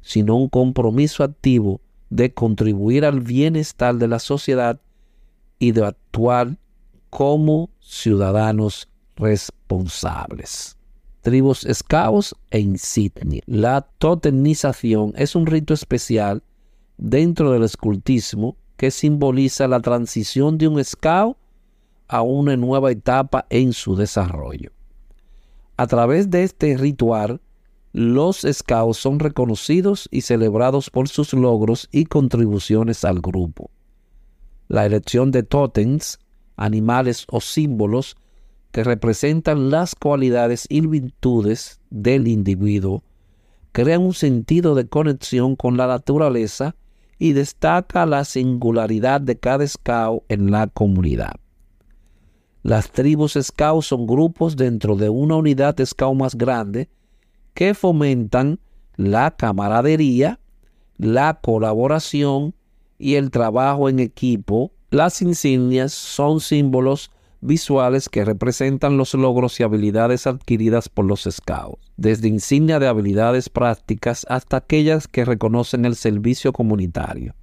sino 0.00 0.36
un 0.36 0.48
compromiso 0.48 1.24
activo 1.24 1.80
de 2.08 2.32
contribuir 2.34 3.04
al 3.04 3.18
bienestar 3.18 3.96
de 3.96 4.06
la 4.06 4.20
sociedad 4.20 4.80
y 5.58 5.72
de 5.72 5.86
actuar 5.86 6.56
como 7.10 7.68
ciudadanos 7.80 8.88
responsables 9.16 10.76
tribus 11.22 11.66
scouts 11.72 12.34
e 12.50 12.60
insignia. 12.60 13.42
La 13.46 13.82
totemización 13.98 15.12
es 15.16 15.34
un 15.34 15.46
rito 15.46 15.74
especial 15.74 16.42
dentro 16.98 17.52
del 17.52 17.62
escultismo 17.62 18.56
que 18.76 18.90
simboliza 18.90 19.68
la 19.68 19.80
transición 19.80 20.58
de 20.58 20.68
un 20.68 20.82
scout 20.84 21.36
a 22.08 22.22
una 22.22 22.56
nueva 22.56 22.90
etapa 22.90 23.46
en 23.50 23.72
su 23.72 23.94
desarrollo. 23.94 24.72
A 25.76 25.86
través 25.86 26.30
de 26.30 26.42
este 26.44 26.76
ritual, 26.76 27.40
los 27.92 28.40
scouts 28.40 28.98
son 28.98 29.18
reconocidos 29.18 30.08
y 30.10 30.22
celebrados 30.22 30.90
por 30.90 31.08
sus 31.08 31.32
logros 31.32 31.88
y 31.90 32.04
contribuciones 32.04 33.04
al 33.04 33.20
grupo. 33.20 33.70
La 34.68 34.86
elección 34.86 35.30
de 35.30 35.42
totems, 35.42 36.18
animales 36.56 37.26
o 37.28 37.40
símbolos 37.40 38.16
que 38.72 38.84
representan 38.84 39.70
las 39.70 39.94
cualidades 39.94 40.66
y 40.68 40.80
virtudes 40.82 41.80
del 41.90 42.28
individuo, 42.28 43.02
crean 43.72 44.02
un 44.02 44.14
sentido 44.14 44.74
de 44.74 44.88
conexión 44.88 45.56
con 45.56 45.76
la 45.76 45.86
naturaleza 45.86 46.76
y 47.18 47.32
destaca 47.32 48.06
la 48.06 48.24
singularidad 48.24 49.20
de 49.20 49.38
cada 49.38 49.66
scout 49.66 50.24
en 50.28 50.50
la 50.50 50.66
comunidad. 50.68 51.34
Las 52.62 52.90
tribus 52.90 53.38
scout 53.40 53.82
son 53.82 54.06
grupos 54.06 54.56
dentro 54.56 54.96
de 54.96 55.08
una 55.08 55.36
unidad 55.36 55.76
scout 55.84 56.16
más 56.16 56.34
grande 56.36 56.88
que 57.54 57.74
fomentan 57.74 58.60
la 58.96 59.30
camaradería, 59.30 60.40
la 60.96 61.40
colaboración 61.40 62.54
y 62.98 63.14
el 63.14 63.30
trabajo 63.30 63.88
en 63.88 63.98
equipo. 63.98 64.72
Las 64.90 65.22
insignias 65.22 65.92
son 65.92 66.40
símbolos 66.40 67.10
visuales 67.40 68.08
que 68.08 68.24
representan 68.24 68.96
los 68.96 69.14
logros 69.14 69.58
y 69.60 69.62
habilidades 69.62 70.26
adquiridas 70.26 70.88
por 70.88 71.04
los 71.04 71.26
scouts, 71.30 71.92
desde 71.96 72.28
insignia 72.28 72.78
de 72.78 72.86
habilidades 72.86 73.48
prácticas 73.48 74.26
hasta 74.28 74.58
aquellas 74.58 75.08
que 75.08 75.24
reconocen 75.24 75.84
el 75.84 75.96
servicio 75.96 76.52
comunitario. 76.52 77.34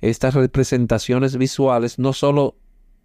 Estas 0.00 0.34
representaciones 0.34 1.36
visuales 1.36 1.98
no 1.98 2.12
solo 2.12 2.56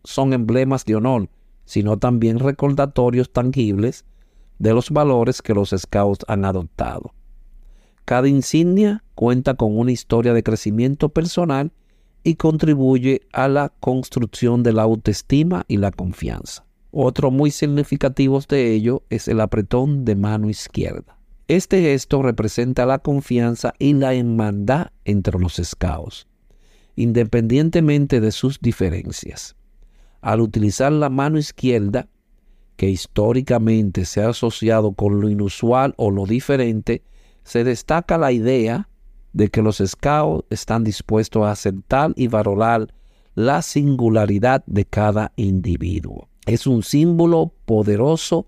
son 0.03 0.33
emblemas 0.33 0.85
de 0.85 0.95
honor, 0.95 1.29
sino 1.65 1.97
también 1.97 2.39
recordatorios 2.39 3.31
tangibles 3.31 4.05
de 4.57 4.73
los 4.73 4.89
valores 4.89 5.41
que 5.41 5.53
los 5.53 5.73
scouts 5.75 6.25
han 6.27 6.45
adoptado. 6.45 7.13
Cada 8.05 8.27
insignia 8.27 9.03
cuenta 9.15 9.53
con 9.53 9.77
una 9.77 9.91
historia 9.91 10.33
de 10.33 10.43
crecimiento 10.43 11.09
personal 11.09 11.71
y 12.23 12.35
contribuye 12.35 13.21
a 13.31 13.47
la 13.47 13.69
construcción 13.79 14.63
de 14.63 14.73
la 14.73 14.83
autoestima 14.83 15.65
y 15.67 15.77
la 15.77 15.91
confianza. 15.91 16.65
Otro 16.91 17.31
muy 17.31 17.51
significativo 17.51 18.39
de 18.47 18.73
ello 18.73 19.03
es 19.09 19.27
el 19.27 19.41
apretón 19.41 20.05
de 20.05 20.15
mano 20.15 20.49
izquierda. 20.49 21.17
Este 21.47 21.81
gesto 21.81 22.21
representa 22.21 22.85
la 22.85 22.99
confianza 22.99 23.73
y 23.79 23.93
la 23.93 24.13
hermandad 24.13 24.87
entre 25.05 25.39
los 25.39 25.61
scouts, 25.63 26.27
independientemente 26.95 28.19
de 28.19 28.31
sus 28.31 28.59
diferencias. 28.59 29.55
Al 30.21 30.41
utilizar 30.41 30.91
la 30.91 31.09
mano 31.09 31.37
izquierda, 31.37 32.07
que 32.75 32.89
históricamente 32.89 34.05
se 34.05 34.21
ha 34.21 34.29
asociado 34.29 34.93
con 34.93 35.21
lo 35.21 35.29
inusual 35.29 35.93
o 35.97 36.11
lo 36.11 36.25
diferente, 36.25 37.03
se 37.43 37.63
destaca 37.63 38.17
la 38.17 38.31
idea 38.31 38.88
de 39.33 39.49
que 39.49 39.61
los 39.61 39.77
scouts 39.77 40.45
están 40.49 40.83
dispuestos 40.83 41.43
a 41.43 41.51
aceptar 41.51 42.13
y 42.15 42.27
valorar 42.27 42.93
la 43.35 43.61
singularidad 43.61 44.63
de 44.65 44.85
cada 44.85 45.31
individuo. 45.35 46.27
Es 46.45 46.67
un 46.67 46.83
símbolo 46.83 47.53
poderoso 47.65 48.47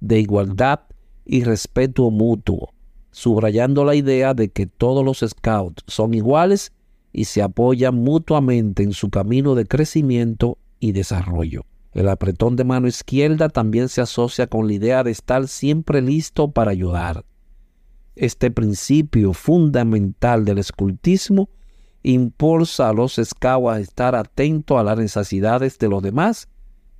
de 0.00 0.20
igualdad 0.20 0.80
y 1.24 1.44
respeto 1.44 2.10
mutuo, 2.10 2.72
subrayando 3.10 3.84
la 3.84 3.94
idea 3.94 4.34
de 4.34 4.48
que 4.48 4.66
todos 4.66 5.04
los 5.04 5.24
scouts 5.26 5.84
son 5.86 6.14
iguales 6.14 6.72
y 7.12 7.24
se 7.24 7.42
apoyan 7.42 7.94
mutuamente 7.94 8.82
en 8.82 8.92
su 8.92 9.10
camino 9.10 9.54
de 9.54 9.64
crecimiento 9.64 10.58
y 10.80 10.92
desarrollo. 10.92 11.64
El 11.94 12.10
apretón 12.10 12.56
de 12.56 12.64
mano 12.64 12.88
izquierda 12.88 13.48
también 13.48 13.88
se 13.88 14.02
asocia 14.02 14.48
con 14.48 14.66
la 14.66 14.74
idea 14.74 15.02
de 15.02 15.12
estar 15.12 15.48
siempre 15.48 16.02
listo 16.02 16.50
para 16.50 16.72
ayudar, 16.72 17.24
este 18.16 18.50
principio 18.50 19.32
fundamental 19.32 20.44
del 20.44 20.58
escultismo 20.58 21.48
impulsa 22.02 22.88
a 22.88 22.92
los 22.92 23.20
scouts 23.22 23.68
a 23.68 23.80
estar 23.80 24.14
atentos 24.14 24.78
a 24.78 24.82
las 24.82 24.98
necesidades 24.98 25.78
de 25.78 25.88
los 25.88 26.02
demás 26.02 26.48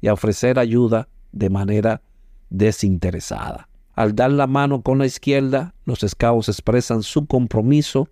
y 0.00 0.08
a 0.08 0.12
ofrecer 0.12 0.58
ayuda 0.58 1.08
de 1.32 1.50
manera 1.50 2.02
desinteresada. 2.50 3.68
Al 3.94 4.14
dar 4.14 4.30
la 4.30 4.46
mano 4.46 4.82
con 4.82 4.98
la 4.98 5.06
izquierda, 5.06 5.74
los 5.84 6.00
scouts 6.00 6.48
expresan 6.48 7.02
su 7.02 7.26
compromiso 7.26 8.08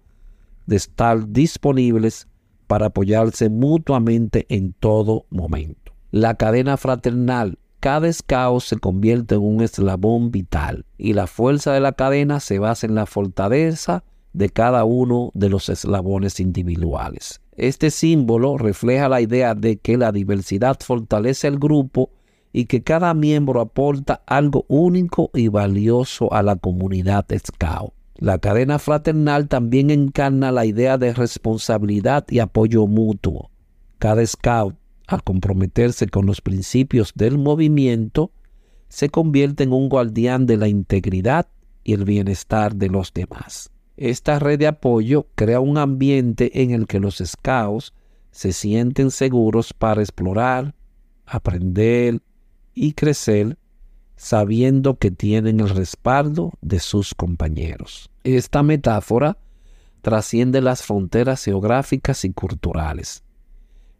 de 0.66 0.76
estar 0.76 1.28
disponibles 1.28 2.26
para 2.66 2.86
apoyarse 2.86 3.50
mutuamente 3.50 4.46
en 4.48 4.72
todo 4.72 5.26
momento. 5.30 5.92
La 6.10 6.34
cadena 6.34 6.76
fraternal. 6.76 7.58
Cada 7.84 8.10
scout 8.10 8.62
se 8.62 8.78
convierte 8.78 9.34
en 9.34 9.42
un 9.42 9.60
eslabón 9.60 10.30
vital 10.30 10.86
y 10.96 11.12
la 11.12 11.26
fuerza 11.26 11.74
de 11.74 11.80
la 11.80 11.92
cadena 11.92 12.40
se 12.40 12.58
basa 12.58 12.86
en 12.86 12.94
la 12.94 13.04
fortaleza 13.04 14.04
de 14.32 14.48
cada 14.48 14.84
uno 14.84 15.30
de 15.34 15.50
los 15.50 15.68
eslabones 15.68 16.40
individuales. 16.40 17.42
Este 17.58 17.90
símbolo 17.90 18.56
refleja 18.56 19.10
la 19.10 19.20
idea 19.20 19.54
de 19.54 19.76
que 19.76 19.98
la 19.98 20.12
diversidad 20.12 20.78
fortalece 20.80 21.46
el 21.46 21.58
grupo 21.58 22.08
y 22.54 22.64
que 22.64 22.82
cada 22.82 23.12
miembro 23.12 23.60
aporta 23.60 24.22
algo 24.26 24.64
único 24.68 25.28
y 25.34 25.48
valioso 25.48 26.32
a 26.32 26.42
la 26.42 26.56
comunidad 26.56 27.26
Scout. 27.36 27.92
La 28.16 28.38
cadena 28.38 28.78
fraternal 28.78 29.46
también 29.46 29.90
encarna 29.90 30.52
la 30.52 30.64
idea 30.64 30.96
de 30.96 31.12
responsabilidad 31.12 32.24
y 32.30 32.38
apoyo 32.38 32.86
mutuo. 32.86 33.50
Cada 33.98 34.24
Scout, 34.24 34.74
al 35.06 35.22
comprometerse 35.22 36.08
con 36.08 36.26
los 36.26 36.40
principios 36.40 37.12
del 37.14 37.38
movimiento, 37.38 38.30
se 38.88 39.08
convierte 39.08 39.64
en 39.64 39.72
un 39.72 39.88
guardián 39.88 40.46
de 40.46 40.56
la 40.56 40.68
integridad 40.68 41.48
y 41.82 41.92
el 41.92 42.04
bienestar 42.04 42.76
de 42.76 42.88
los 42.88 43.12
demás. 43.12 43.70
Esta 43.96 44.38
red 44.38 44.58
de 44.58 44.66
apoyo 44.66 45.26
crea 45.34 45.60
un 45.60 45.78
ambiente 45.78 46.62
en 46.62 46.70
el 46.70 46.86
que 46.86 47.00
los 47.00 47.22
scouts 47.24 47.92
se 48.30 48.52
sienten 48.52 49.10
seguros 49.10 49.72
para 49.72 50.00
explorar, 50.00 50.74
aprender 51.26 52.20
y 52.74 52.92
crecer 52.92 53.58
sabiendo 54.16 54.98
que 54.98 55.10
tienen 55.10 55.60
el 55.60 55.70
respaldo 55.70 56.52
de 56.60 56.80
sus 56.80 57.14
compañeros. 57.14 58.10
Esta 58.22 58.62
metáfora 58.62 59.38
trasciende 60.02 60.60
las 60.60 60.82
fronteras 60.82 61.44
geográficas 61.44 62.24
y 62.24 62.32
culturales, 62.32 63.23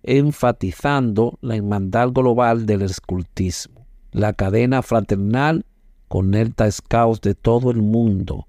enfatizando 0.05 1.39
la 1.41 1.57
hermandad 1.57 2.11
global 2.11 2.67
del 2.67 2.83
escultismo. 2.83 3.87
La 4.13 4.35
cadena 4.35 4.83
fraternal 4.83 5.65
conecta 6.09 6.71
scouts 6.71 7.23
de 7.23 7.35
todo 7.35 7.71
el 7.71 7.81
mundo, 7.81 8.47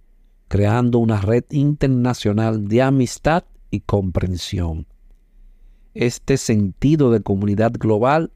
creando 0.50 1.00
una 1.00 1.22
red 1.22 1.46
internacional 1.50 2.68
de 2.68 2.82
amistad 2.82 3.46
y 3.72 3.80
comprensión. 3.80 4.86
Este 5.94 6.36
sentido 6.36 7.10
de 7.10 7.22
comunidad 7.22 7.72
global 7.72 8.32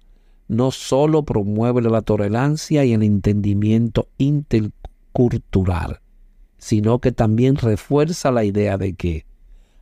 no 0.47 0.72
solo 0.72 1.24
promueve 1.24 1.82
la 1.82 2.01
tolerancia 2.01 2.86
y 2.86 2.93
el 2.93 3.03
entendimiento 3.03 4.07
intercultural, 4.17 5.99
sino 6.57 6.99
que 6.99 7.11
también 7.11 7.57
refuerza 7.57 8.32
la 8.32 8.45
idea 8.45 8.78
de 8.78 8.93
que, 8.93 9.26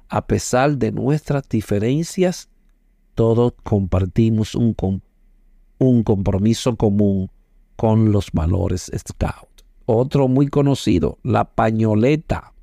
a 0.09 0.25
pesar 0.25 0.77
de 0.77 0.91
nuestras 0.91 1.47
diferencias, 1.47 2.49
todos 3.17 3.53
compartimos 3.63 4.53
un, 4.53 4.75
un 5.79 6.03
compromiso 6.03 6.75
común 6.75 7.31
con 7.75 8.11
los 8.11 8.31
valores 8.31 8.91
Scout. 8.95 9.63
Otro 9.87 10.27
muy 10.27 10.49
conocido, 10.49 11.17
la 11.23 11.45
pañoleta 11.45 12.53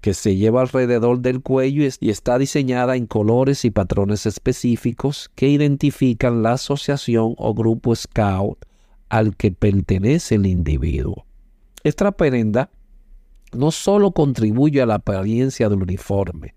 que 0.00 0.14
se 0.14 0.36
lleva 0.36 0.62
alrededor 0.62 1.20
del 1.20 1.42
cuello 1.42 1.86
y 2.00 2.08
está 2.08 2.38
diseñada 2.38 2.96
en 2.96 3.06
colores 3.06 3.66
y 3.66 3.70
patrones 3.70 4.24
específicos 4.24 5.30
que 5.34 5.48
identifican 5.50 6.42
la 6.42 6.52
asociación 6.52 7.34
o 7.36 7.52
grupo 7.52 7.94
scout 7.94 8.64
al 9.10 9.36
que 9.36 9.52
pertenece 9.52 10.36
el 10.36 10.46
individuo. 10.46 11.26
Esta 11.84 12.10
prenda 12.12 12.70
no 13.52 13.70
solo 13.70 14.12
contribuye 14.12 14.80
a 14.80 14.86
la 14.86 14.94
apariencia 14.94 15.68
del 15.68 15.82
uniforme, 15.82 16.54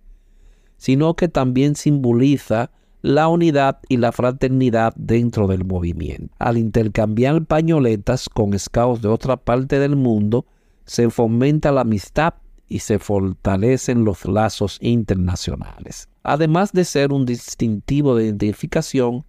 sino 0.78 1.18
que 1.18 1.28
también 1.28 1.76
simboliza 1.76 2.72
la 3.02 3.28
unidad 3.28 3.80
y 3.90 3.98
la 3.98 4.12
fraternidad 4.12 4.94
dentro 4.96 5.48
del 5.48 5.66
movimiento. 5.66 6.34
Al 6.38 6.58
intercambiar 6.58 7.46
pañoletas 7.46 8.30
con 8.30 8.58
scouts 8.58 9.02
de 9.02 9.08
otra 9.08 9.38
parte 9.38 9.80
del 9.80 9.96
mundo, 9.96 10.46
se 10.86 11.10
fomenta 11.10 11.72
la 11.72 11.82
amistad 11.82 12.36
y 12.68 12.80
se 12.80 13.00
fortalecen 13.00 14.06
los 14.06 14.26
lazos 14.26 14.78
internacionales. 14.82 16.08
Además 16.24 16.72
de 16.72 16.86
ser 16.86 17.12
un 17.12 17.26
distintivo 17.26 18.16
de 18.16 18.26
identificación, 18.26 19.26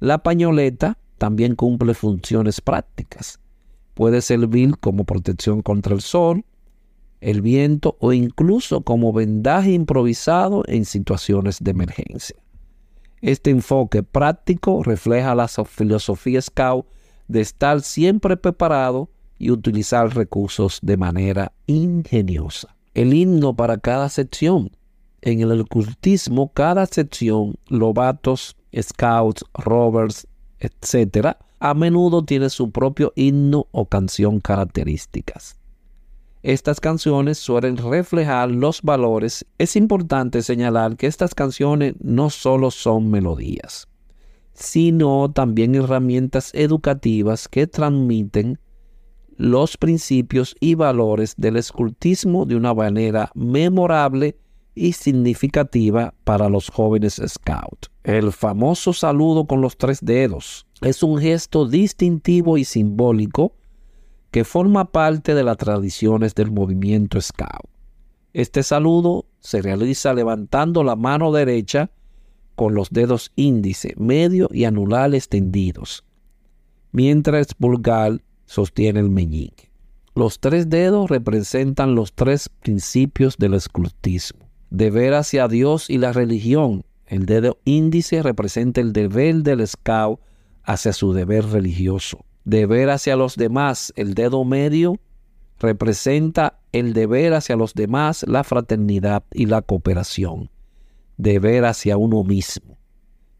la 0.00 0.22
pañoleta 0.22 0.98
también 1.18 1.54
cumple 1.54 1.94
funciones 1.94 2.60
prácticas. 2.60 3.40
Puede 3.94 4.20
servir 4.20 4.76
como 4.78 5.04
protección 5.04 5.62
contra 5.62 5.94
el 5.94 6.02
sol, 6.02 6.44
el 7.20 7.40
viento 7.40 7.96
o 8.00 8.12
incluso 8.12 8.82
como 8.82 9.12
vendaje 9.12 9.72
improvisado 9.72 10.62
en 10.66 10.84
situaciones 10.84 11.58
de 11.62 11.70
emergencia. 11.70 12.36
Este 13.24 13.48
enfoque 13.48 14.02
práctico 14.02 14.82
refleja 14.82 15.34
la 15.34 15.48
filosofía 15.48 16.42
Scout 16.42 16.84
de 17.26 17.40
estar 17.40 17.80
siempre 17.80 18.36
preparado 18.36 19.08
y 19.38 19.50
utilizar 19.50 20.14
recursos 20.14 20.78
de 20.82 20.98
manera 20.98 21.50
ingeniosa 21.66 22.76
el 22.92 23.14
himno 23.14 23.56
para 23.56 23.78
cada 23.78 24.10
sección. 24.10 24.70
En 25.22 25.40
el 25.40 25.58
ocultismo, 25.58 26.52
cada 26.52 26.84
sección, 26.84 27.54
lobatos, 27.68 28.58
scouts, 28.78 29.42
rovers, 29.54 30.26
etc., 30.60 31.38
a 31.60 31.72
menudo 31.72 32.26
tiene 32.26 32.50
su 32.50 32.70
propio 32.70 33.14
himno 33.16 33.68
o 33.70 33.86
canción 33.86 34.40
características. 34.40 35.56
Estas 36.44 36.78
canciones 36.78 37.38
suelen 37.38 37.78
reflejar 37.78 38.50
los 38.50 38.82
valores. 38.82 39.46
Es 39.56 39.76
importante 39.76 40.42
señalar 40.42 40.98
que 40.98 41.06
estas 41.06 41.34
canciones 41.34 41.94
no 42.00 42.28
solo 42.28 42.70
son 42.70 43.10
melodías, 43.10 43.88
sino 44.52 45.32
también 45.32 45.74
herramientas 45.74 46.50
educativas 46.52 47.48
que 47.48 47.66
transmiten 47.66 48.58
los 49.38 49.78
principios 49.78 50.54
y 50.60 50.74
valores 50.74 51.32
del 51.38 51.56
escultismo 51.56 52.44
de 52.44 52.56
una 52.56 52.74
manera 52.74 53.30
memorable 53.34 54.36
y 54.74 54.92
significativa 54.92 56.12
para 56.24 56.50
los 56.50 56.68
jóvenes 56.68 57.22
scouts. 57.26 57.90
El 58.02 58.32
famoso 58.32 58.92
saludo 58.92 59.46
con 59.46 59.62
los 59.62 59.78
tres 59.78 60.00
dedos 60.02 60.66
es 60.82 61.02
un 61.02 61.18
gesto 61.18 61.66
distintivo 61.66 62.58
y 62.58 62.64
simbólico 62.66 63.54
que 64.34 64.42
forma 64.42 64.90
parte 64.90 65.32
de 65.32 65.44
las 65.44 65.56
tradiciones 65.58 66.34
del 66.34 66.50
movimiento 66.50 67.20
scout. 67.20 67.70
Este 68.32 68.64
saludo 68.64 69.26
se 69.38 69.62
realiza 69.62 70.12
levantando 70.12 70.82
la 70.82 70.96
mano 70.96 71.30
derecha 71.30 71.92
con 72.56 72.74
los 72.74 72.90
dedos 72.90 73.30
índice, 73.36 73.94
medio 73.96 74.48
y 74.50 74.64
anular 74.64 75.14
extendidos, 75.14 76.02
mientras 76.90 77.54
pulgar 77.54 78.24
sostiene 78.44 78.98
el 78.98 79.08
meñique. 79.08 79.70
Los 80.16 80.40
tres 80.40 80.68
dedos 80.68 81.10
representan 81.10 81.94
los 81.94 82.12
tres 82.12 82.48
principios 82.48 83.36
del 83.38 83.54
escultismo. 83.54 84.48
Deber 84.70 85.14
hacia 85.14 85.46
Dios 85.46 85.88
y 85.88 85.98
la 85.98 86.12
religión. 86.12 86.84
El 87.06 87.26
dedo 87.26 87.58
índice 87.64 88.20
representa 88.20 88.80
el 88.80 88.92
deber 88.92 89.44
del 89.44 89.64
scout 89.64 90.18
hacia 90.64 90.92
su 90.92 91.12
deber 91.12 91.46
religioso. 91.46 92.24
Deber 92.44 92.90
hacia 92.90 93.16
los 93.16 93.36
demás. 93.36 93.92
El 93.96 94.14
dedo 94.14 94.44
medio 94.44 95.00
representa 95.58 96.60
el 96.72 96.92
deber 96.92 97.34
hacia 97.34 97.56
los 97.56 97.74
demás, 97.74 98.24
la 98.28 98.44
fraternidad 98.44 99.24
y 99.32 99.46
la 99.46 99.62
cooperación. 99.62 100.50
Deber 101.16 101.64
hacia 101.64 101.96
uno 101.96 102.22
mismo. 102.24 102.76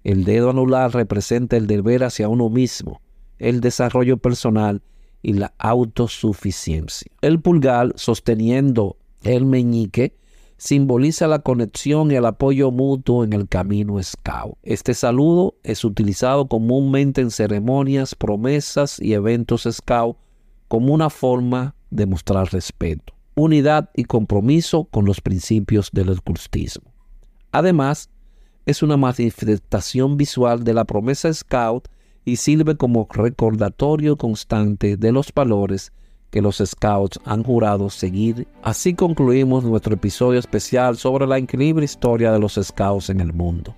El 0.04 0.24
dedo 0.24 0.50
anular 0.50 0.92
representa 0.92 1.56
el 1.56 1.66
deber 1.66 2.04
hacia 2.04 2.28
uno 2.28 2.50
mismo, 2.50 3.00
el 3.38 3.60
desarrollo 3.60 4.18
personal 4.18 4.82
y 5.22 5.32
la 5.32 5.54
autosuficiencia. 5.58 7.10
El 7.22 7.40
pulgar 7.40 7.92
sosteniendo 7.96 8.98
el 9.22 9.46
meñique 9.46 10.16
simboliza 10.56 11.26
la 11.26 11.40
conexión 11.40 12.10
y 12.10 12.14
el 12.14 12.26
apoyo 12.26 12.70
mutuo 12.70 13.24
en 13.24 13.32
el 13.32 13.48
camino 13.48 14.02
scout. 14.02 14.56
Este 14.62 14.94
saludo 14.94 15.56
es 15.62 15.84
utilizado 15.84 16.48
comúnmente 16.48 17.20
en 17.20 17.30
ceremonias, 17.30 18.14
promesas 18.14 19.00
y 19.00 19.14
eventos 19.14 19.68
scout 19.70 20.16
como 20.68 20.94
una 20.94 21.10
forma 21.10 21.74
de 21.90 22.06
mostrar 22.06 22.52
respeto, 22.52 23.14
unidad 23.34 23.90
y 23.94 24.04
compromiso 24.04 24.84
con 24.84 25.04
los 25.04 25.20
principios 25.20 25.90
del 25.92 26.08
escultismo. 26.08 26.92
Además, 27.52 28.10
es 28.66 28.82
una 28.82 28.96
manifestación 28.96 30.16
visual 30.16 30.64
de 30.64 30.74
la 30.74 30.84
promesa 30.84 31.32
scout 31.32 31.88
y 32.24 32.36
sirve 32.36 32.76
como 32.76 33.06
recordatorio 33.10 34.16
constante 34.16 34.96
de 34.96 35.12
los 35.12 35.32
valores 35.34 35.92
que 36.34 36.42
los 36.42 36.56
scouts 36.56 37.20
han 37.24 37.44
jurado 37.44 37.88
seguir. 37.88 38.48
Así 38.60 38.92
concluimos 38.92 39.62
nuestro 39.62 39.94
episodio 39.94 40.40
especial 40.40 40.96
sobre 40.96 41.28
la 41.28 41.38
increíble 41.38 41.84
historia 41.84 42.32
de 42.32 42.40
los 42.40 42.58
scouts 42.60 43.08
en 43.08 43.20
el 43.20 43.32
mundo. 43.32 43.72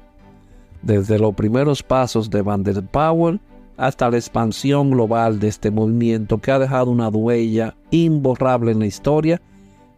Desde 0.81 1.19
los 1.19 1.35
primeros 1.35 1.83
pasos 1.83 2.31
de 2.31 2.43
Power 2.91 3.41
hasta 3.77 4.09
la 4.09 4.17
expansión 4.17 4.91
global 4.91 5.39
de 5.39 5.49
este 5.49 5.71
movimiento 5.71 6.39
que 6.39 6.51
ha 6.51 6.59
dejado 6.59 6.91
una 6.91 7.11
huella 7.11 7.77
imborrable 7.91 8.73
en 8.73 8.79
la 8.79 8.87
historia 8.87 9.43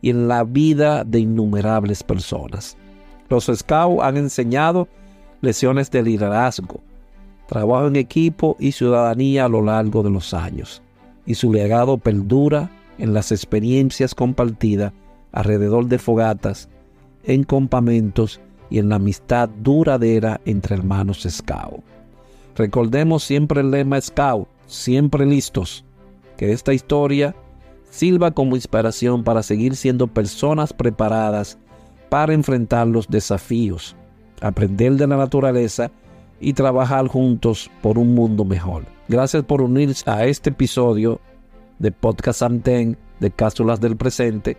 y 0.03 0.11
en 0.11 0.27
la 0.27 0.43
vida 0.43 1.05
de 1.05 1.21
innumerables 1.21 2.03
personas. 2.03 2.77
Los 3.29 3.45
Scouts 3.45 4.03
han 4.03 4.17
enseñado 4.17 4.89
lecciones 5.43 5.93
de 5.93 6.03
liderazgo, 6.03 6.81
trabajo 7.47 7.87
en 7.87 7.95
equipo 7.95 8.57
y 8.59 8.73
ciudadanía 8.73 9.45
a 9.45 9.49
lo 9.49 9.63
largo 9.63 10.03
de 10.03 10.11
los 10.11 10.35
años, 10.35 10.83
y 11.29 11.35
su 11.35 11.53
legado 11.53 11.99
perdura 11.99 12.71
en 12.97 13.13
las 13.13 13.33
experiencias 13.33 14.15
compartidas 14.15 14.95
alrededor 15.31 15.87
de 15.87 15.99
fogatas, 15.99 16.71
en 17.23 17.45
campamentos 17.45 18.41
y 18.71 18.79
en 18.79 18.89
la 18.89 18.97
amistad 18.97 19.51
duradera 19.51 20.41
entre 20.47 20.75
hermanos 20.75 21.27
Scout. 21.29 21.85
Recordemos 22.57 23.25
siempre 23.25 23.61
el 23.61 23.71
lema 23.71 24.01
Scout, 24.01 24.49
siempre 24.67 25.27
listos, 25.27 25.85
que 26.39 26.51
esta 26.53 26.73
historia 26.73 27.37
sirva 27.91 28.31
como 28.31 28.57
inspiración 28.57 29.23
para 29.23 29.43
seguir 29.43 29.77
siendo 29.77 30.07
personas 30.07 30.73
preparadas 30.73 31.59
para 32.09 32.33
enfrentar 32.33 32.87
los 32.87 33.07
desafíos, 33.07 33.95
aprender 34.41 34.95
de 34.95 35.07
la 35.07 35.19
naturaleza 35.19 35.91
y 36.41 36.53
trabajar 36.53 37.09
juntos 37.09 37.71
por 37.83 37.99
un 37.99 38.15
mundo 38.15 38.45
mejor. 38.45 38.85
Gracias 39.09 39.45
por 39.45 39.63
unirse 39.63 40.09
a 40.11 40.27
este 40.27 40.51
episodio 40.51 41.21
de 41.79 41.93
Podcast 41.93 42.43
Anten 42.43 42.97
de 43.21 43.31
Cápsulas 43.31 43.81
del 43.81 43.97
Presente. 43.97 44.57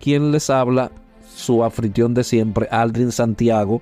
Quien 0.00 0.32
les 0.32 0.50
habla, 0.50 0.90
su 1.34 1.64
afritión 1.64 2.14
de 2.14 2.24
siempre, 2.24 2.68
Aldrin 2.70 3.12
Santiago. 3.12 3.80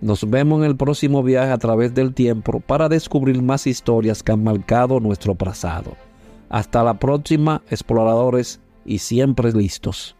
Nos 0.00 0.28
vemos 0.28 0.58
en 0.60 0.64
el 0.64 0.76
próximo 0.76 1.22
viaje 1.22 1.52
a 1.52 1.58
través 1.58 1.94
del 1.94 2.12
tiempo 2.12 2.60
para 2.60 2.88
descubrir 2.88 3.40
más 3.40 3.66
historias 3.66 4.22
que 4.22 4.32
han 4.32 4.42
marcado 4.42 4.98
nuestro 4.98 5.34
pasado. 5.34 5.96
Hasta 6.48 6.82
la 6.82 6.94
próxima, 6.98 7.62
exploradores, 7.70 8.60
y 8.84 8.98
siempre 8.98 9.52
listos. 9.52 10.16